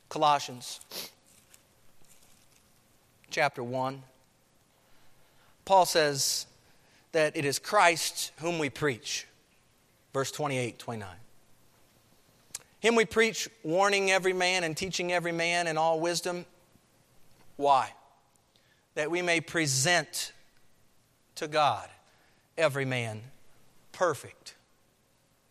[0.08, 0.80] Colossians
[3.30, 4.02] chapter 1.
[5.66, 6.46] Paul says
[7.12, 9.28] that it is Christ whom we preach.
[10.14, 11.10] Verse 28, 29.
[12.80, 16.46] Him we preach, warning every man and teaching every man in all wisdom.
[17.62, 17.94] Why?
[18.96, 20.34] That we may present
[21.36, 21.88] to God
[22.58, 23.22] every man
[23.92, 24.56] perfect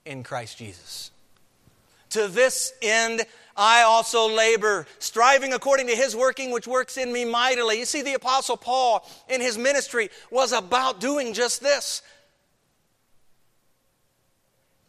[0.05, 1.11] in Christ Jesus.
[2.11, 3.23] To this end,
[3.57, 7.79] I also labor, striving according to his working, which works in me mightily.
[7.79, 12.03] You see, the Apostle Paul in his ministry was about doing just this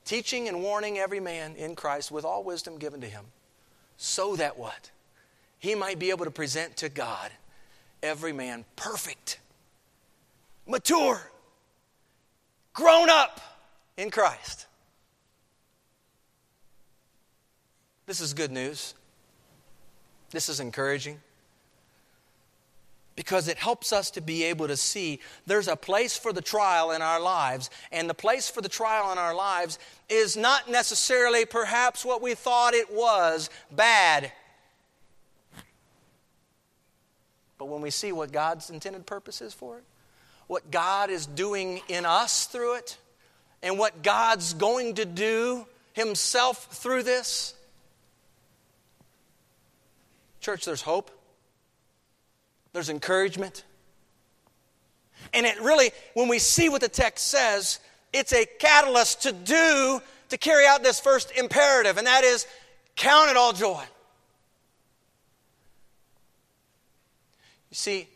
[0.04, 3.26] teaching and warning every man in Christ with all wisdom given to him,
[3.98, 4.90] so that what?
[5.62, 7.32] He might be able to present to God
[8.01, 9.39] every man perfect,
[10.68, 11.22] mature,
[12.74, 13.39] grown up
[13.95, 14.66] in Christ.
[18.07, 18.95] This is good news.
[20.32, 21.20] This is encouraging
[23.16, 26.89] because it helps us to be able to see there's a place for the trial
[26.89, 29.78] in our lives, and the place for the trial in our lives
[30.09, 34.32] is not necessarily perhaps what we thought it was bad.
[37.62, 39.84] But when we see what God's intended purpose is for it,
[40.47, 42.97] what God is doing in us through it,
[43.62, 47.53] and what God's going to do Himself through this,
[50.39, 51.12] church, there's hope
[52.74, 53.64] there's encouragement.
[55.32, 57.80] And it really, when we see what the text says,
[58.12, 62.47] it's a catalyst to do, to carry out this first imperative, and that is
[62.95, 63.84] count it all joy.
[67.72, 68.08] You see,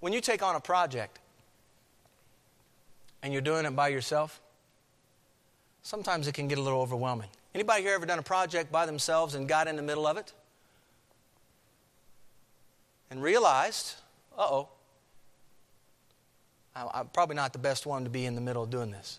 [0.00, 1.18] when you take on a project
[3.22, 4.40] and you're doing it by yourself,
[5.82, 7.28] sometimes it can get a little overwhelming.
[7.54, 10.32] Anybody here ever done a project by themselves and got in the middle of it?
[13.10, 13.96] and realized,
[14.38, 14.68] uh oh,
[16.76, 19.18] I'm probably not the best one to be in the middle of doing this.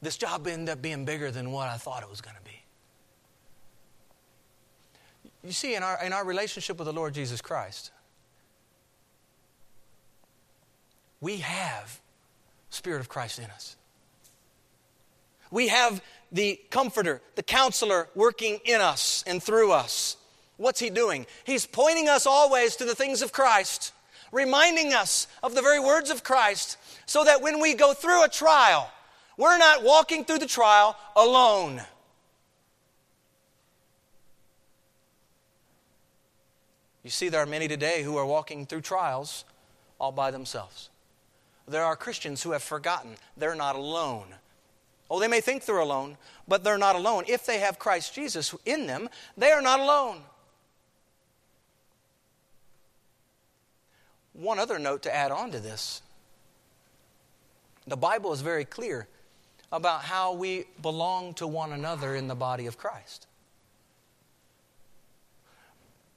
[0.00, 2.63] This job ended up being bigger than what I thought it was going to be.
[5.44, 7.90] You see, in our, in our relationship with the Lord Jesus Christ,
[11.20, 12.00] we have
[12.70, 13.76] Spirit of Christ in us.
[15.50, 20.16] We have the Comforter, the Counselor working in us and through us.
[20.56, 21.26] What's he doing?
[21.44, 23.92] He's pointing us always to the things of Christ,
[24.32, 28.28] reminding us of the very words of Christ, so that when we go through a
[28.28, 28.90] trial,
[29.36, 31.82] we're not walking through the trial alone.
[37.04, 39.44] You see, there are many today who are walking through trials
[40.00, 40.88] all by themselves.
[41.68, 44.34] There are Christians who have forgotten they're not alone.
[45.10, 46.16] Oh, they may think they're alone,
[46.48, 47.24] but they're not alone.
[47.28, 50.22] If they have Christ Jesus in them, they are not alone.
[54.32, 56.02] One other note to add on to this
[57.86, 59.06] the Bible is very clear
[59.70, 63.26] about how we belong to one another in the body of Christ.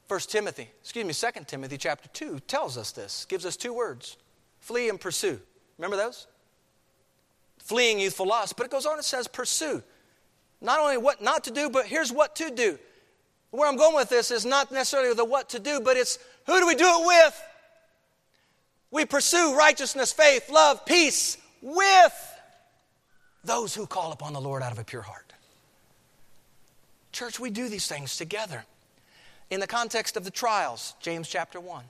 [0.07, 4.17] 1 Timothy, excuse me, 2 Timothy chapter 2 tells us this, gives us two words
[4.59, 5.39] flee and pursue.
[5.77, 6.27] Remember those?
[7.59, 8.57] Fleeing youthful lust.
[8.57, 9.83] But it goes on, it says pursue.
[10.61, 12.79] Not only what not to do, but here's what to do.
[13.51, 16.59] Where I'm going with this is not necessarily the what to do, but it's who
[16.59, 17.43] do we do it with?
[18.91, 22.35] We pursue righteousness, faith, love, peace with
[23.43, 25.33] those who call upon the Lord out of a pure heart.
[27.11, 28.65] Church, we do these things together.
[29.49, 31.83] In the context of the trials, James chapter 1.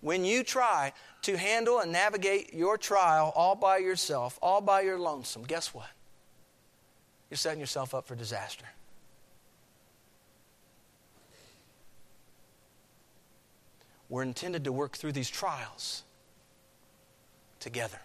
[0.00, 0.92] When you try
[1.22, 5.90] to handle and navigate your trial all by yourself, all by your lonesome, guess what?
[7.30, 8.64] You're setting yourself up for disaster.
[14.08, 16.02] We're intended to work through these trials
[17.60, 18.00] together,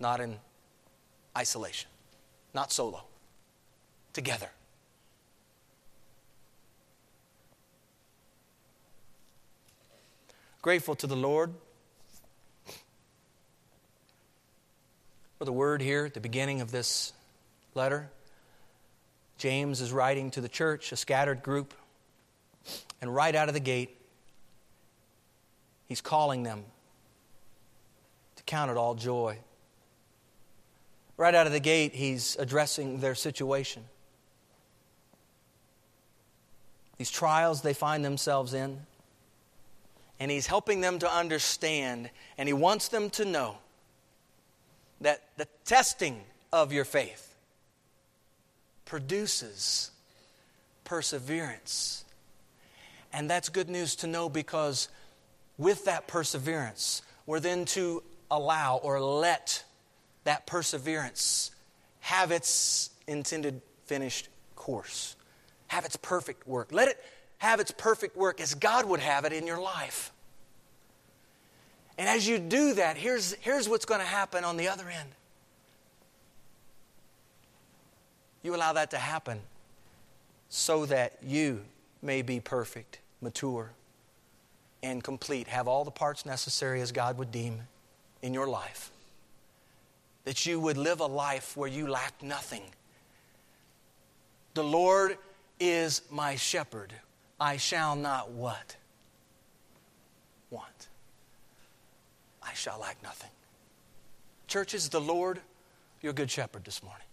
[0.00, 0.38] not in
[1.36, 1.90] isolation,
[2.54, 3.04] not solo,
[4.12, 4.48] together.
[10.62, 11.52] Grateful to the Lord
[15.36, 17.12] for the word here at the beginning of this
[17.74, 18.08] letter.
[19.38, 21.74] James is writing to the church, a scattered group
[23.00, 24.00] And right out of the gate,
[25.88, 26.62] he's calling them
[28.36, 29.38] to count it all joy.
[31.16, 33.82] Right out of the gate, he's addressing their situation.
[36.98, 38.78] These trials they find themselves in.
[40.22, 42.08] And he's helping them to understand,
[42.38, 43.56] and he wants them to know
[45.00, 46.20] that the testing
[46.52, 47.34] of your faith
[48.84, 49.90] produces
[50.84, 52.04] perseverance.
[53.12, 54.86] And that's good news to know because
[55.58, 59.64] with that perseverance, we're then to allow or let
[60.22, 61.50] that perseverance
[61.98, 65.16] have its intended finished course,
[65.66, 66.70] have its perfect work.
[66.70, 67.04] Let it
[67.38, 70.11] have its perfect work as God would have it in your life.
[71.98, 75.10] And as you do that, here's, here's what's going to happen on the other end.
[78.42, 79.40] You allow that to happen
[80.48, 81.62] so that you
[82.02, 83.70] may be perfect, mature,
[84.82, 85.46] and complete.
[85.48, 87.60] Have all the parts necessary as God would deem
[88.20, 88.90] in your life.
[90.24, 92.62] That you would live a life where you lack nothing.
[94.54, 95.18] The Lord
[95.60, 96.92] is my shepherd.
[97.40, 98.76] I shall not what?
[100.50, 100.88] Want.
[102.52, 103.30] I shall lack nothing.
[104.46, 105.40] Church, is the Lord
[106.02, 107.06] your good shepherd this morning?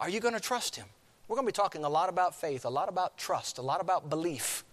[0.00, 0.86] Are you going to trust him?
[1.26, 3.82] We're going to be talking a lot about faith, a lot about trust, a lot
[3.82, 4.64] about belief,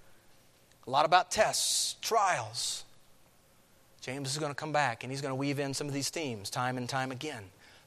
[0.87, 2.85] a lot about tests, trials.
[3.99, 6.09] James is going to come back and he's going to weave in some of these
[6.09, 7.43] themes time and time again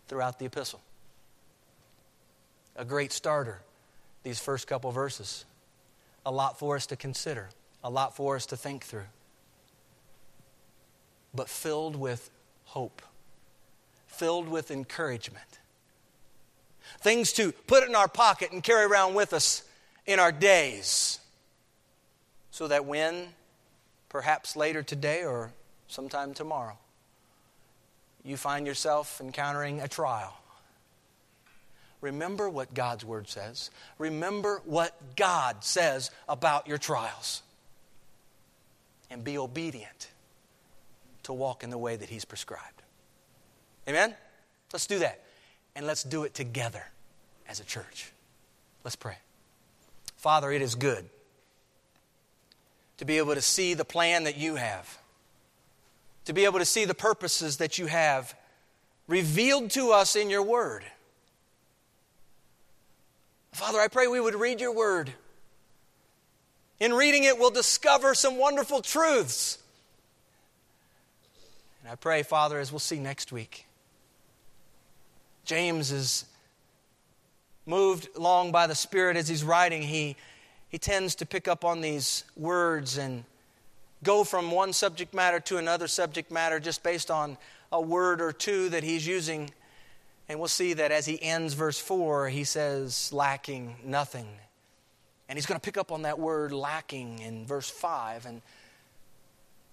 [0.09, 0.83] throughout the epistle.
[2.77, 3.63] A great starter,
[4.25, 5.47] these first couple verses.
[6.27, 7.49] A lot for us to consider,
[7.83, 9.07] a lot for us to think through,
[11.35, 12.31] but filled with
[12.65, 13.03] hope,
[14.07, 15.59] filled with encouragement
[17.01, 19.63] things to put in our pocket and carry around with us
[20.07, 21.21] in our days.
[22.51, 23.29] So that when,
[24.09, 25.53] perhaps later today or
[25.87, 26.77] sometime tomorrow,
[28.25, 30.37] you find yourself encountering a trial,
[32.01, 33.71] remember what God's Word says.
[33.99, 37.43] Remember what God says about your trials.
[39.11, 40.09] And be obedient
[41.29, 42.83] to walk in the way that He's prescribed.
[43.87, 44.15] Amen?
[44.73, 45.23] Let's do that
[45.77, 46.83] and let's do it together
[47.47, 48.13] as a church.
[48.83, 49.19] Let's pray.
[50.17, 51.05] Father, it is good
[52.97, 54.99] to be able to see the plan that you have,
[56.25, 58.35] to be able to see the purposes that you have
[59.07, 60.83] revealed to us in your word.
[63.53, 65.13] Father, I pray we would read your word.
[66.81, 69.59] In reading it, we'll discover some wonderful truths.
[71.89, 73.67] And I pray, Father, as we'll see next week,
[75.47, 76.27] James is
[77.65, 79.81] moved along by the Spirit as he's writing.
[79.81, 80.15] He,
[80.69, 83.25] he tends to pick up on these words and
[84.05, 87.39] go from one subject matter to another subject matter just based on
[87.73, 89.49] a word or two that he's using.
[90.29, 94.29] And we'll see that as he ends verse 4, he says, lacking nothing.
[95.27, 98.43] And he's going to pick up on that word lacking in verse 5 and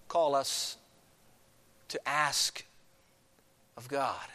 [0.07, 0.77] call us
[1.89, 2.65] to ask
[3.77, 4.27] of God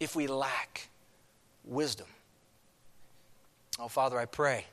[0.00, 0.88] if we lack
[1.64, 2.06] wisdom.
[3.78, 4.66] Oh, Father, I pray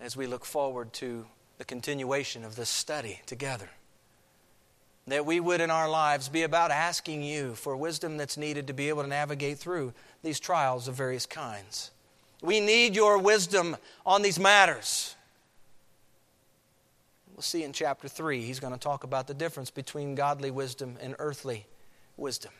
[0.00, 1.26] as we look forward to
[1.58, 3.70] the continuation of this study together
[5.10, 8.72] that we would in our lives be about asking you for wisdom that's needed to
[8.72, 9.92] be able to navigate through
[10.22, 11.90] these trials of various kinds.
[12.42, 13.76] We need your wisdom
[14.06, 15.16] on these matters.
[17.40, 20.98] We'll see in chapter 3, he's going to talk about the difference between godly wisdom
[21.00, 21.64] and earthly
[22.18, 22.52] wisdom.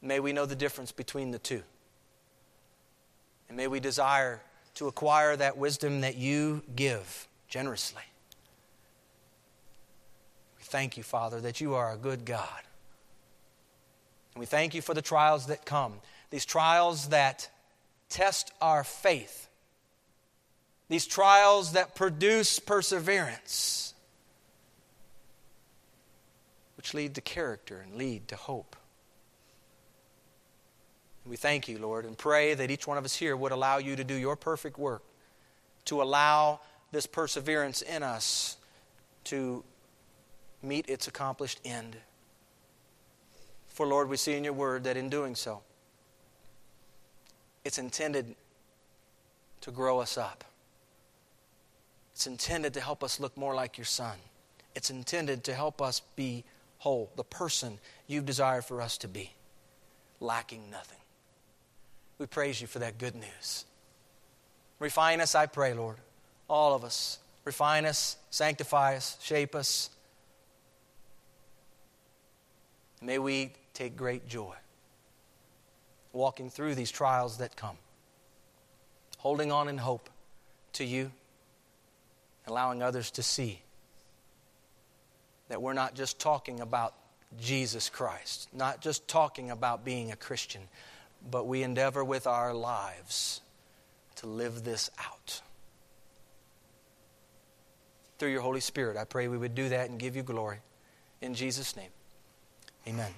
[0.00, 1.64] May we know the difference between the two.
[3.48, 4.40] And may we desire
[4.74, 8.04] to acquire that wisdom that you give generously.
[10.56, 12.62] We thank you, Father, that you are a good God.
[14.34, 15.94] And we thank you for the trials that come,
[16.30, 17.50] these trials that
[18.08, 19.48] test our faith,
[20.90, 23.94] these trials that produce perseverance,
[26.76, 28.74] which lead to character and lead to hope.
[31.24, 33.94] We thank you, Lord, and pray that each one of us here would allow you
[33.94, 35.04] to do your perfect work,
[35.84, 36.58] to allow
[36.90, 38.56] this perseverance in us
[39.24, 39.62] to
[40.60, 41.96] meet its accomplished end.
[43.68, 45.62] For, Lord, we see in your word that in doing so,
[47.64, 48.34] it's intended
[49.60, 50.42] to grow us up.
[52.20, 54.18] It's intended to help us look more like your Son.
[54.74, 56.44] It's intended to help us be
[56.76, 59.32] whole, the person you've desired for us to be,
[60.20, 60.98] lacking nothing.
[62.18, 63.64] We praise you for that good news.
[64.80, 65.96] Refine us, I pray, Lord.
[66.46, 67.20] All of us.
[67.46, 69.88] Refine us, sanctify us, shape us.
[73.00, 74.56] May we take great joy
[76.12, 77.78] walking through these trials that come,
[79.16, 80.10] holding on in hope
[80.74, 81.12] to you,
[82.50, 83.62] allowing others to see
[85.48, 86.94] that we're not just talking about
[87.40, 90.62] Jesus Christ, not just talking about being a Christian,
[91.30, 93.40] but we endeavor with our lives
[94.16, 95.40] to live this out.
[98.18, 100.58] Through your Holy Spirit, I pray we would do that and give you glory.
[101.20, 101.90] In Jesus' name,
[102.86, 103.12] amen.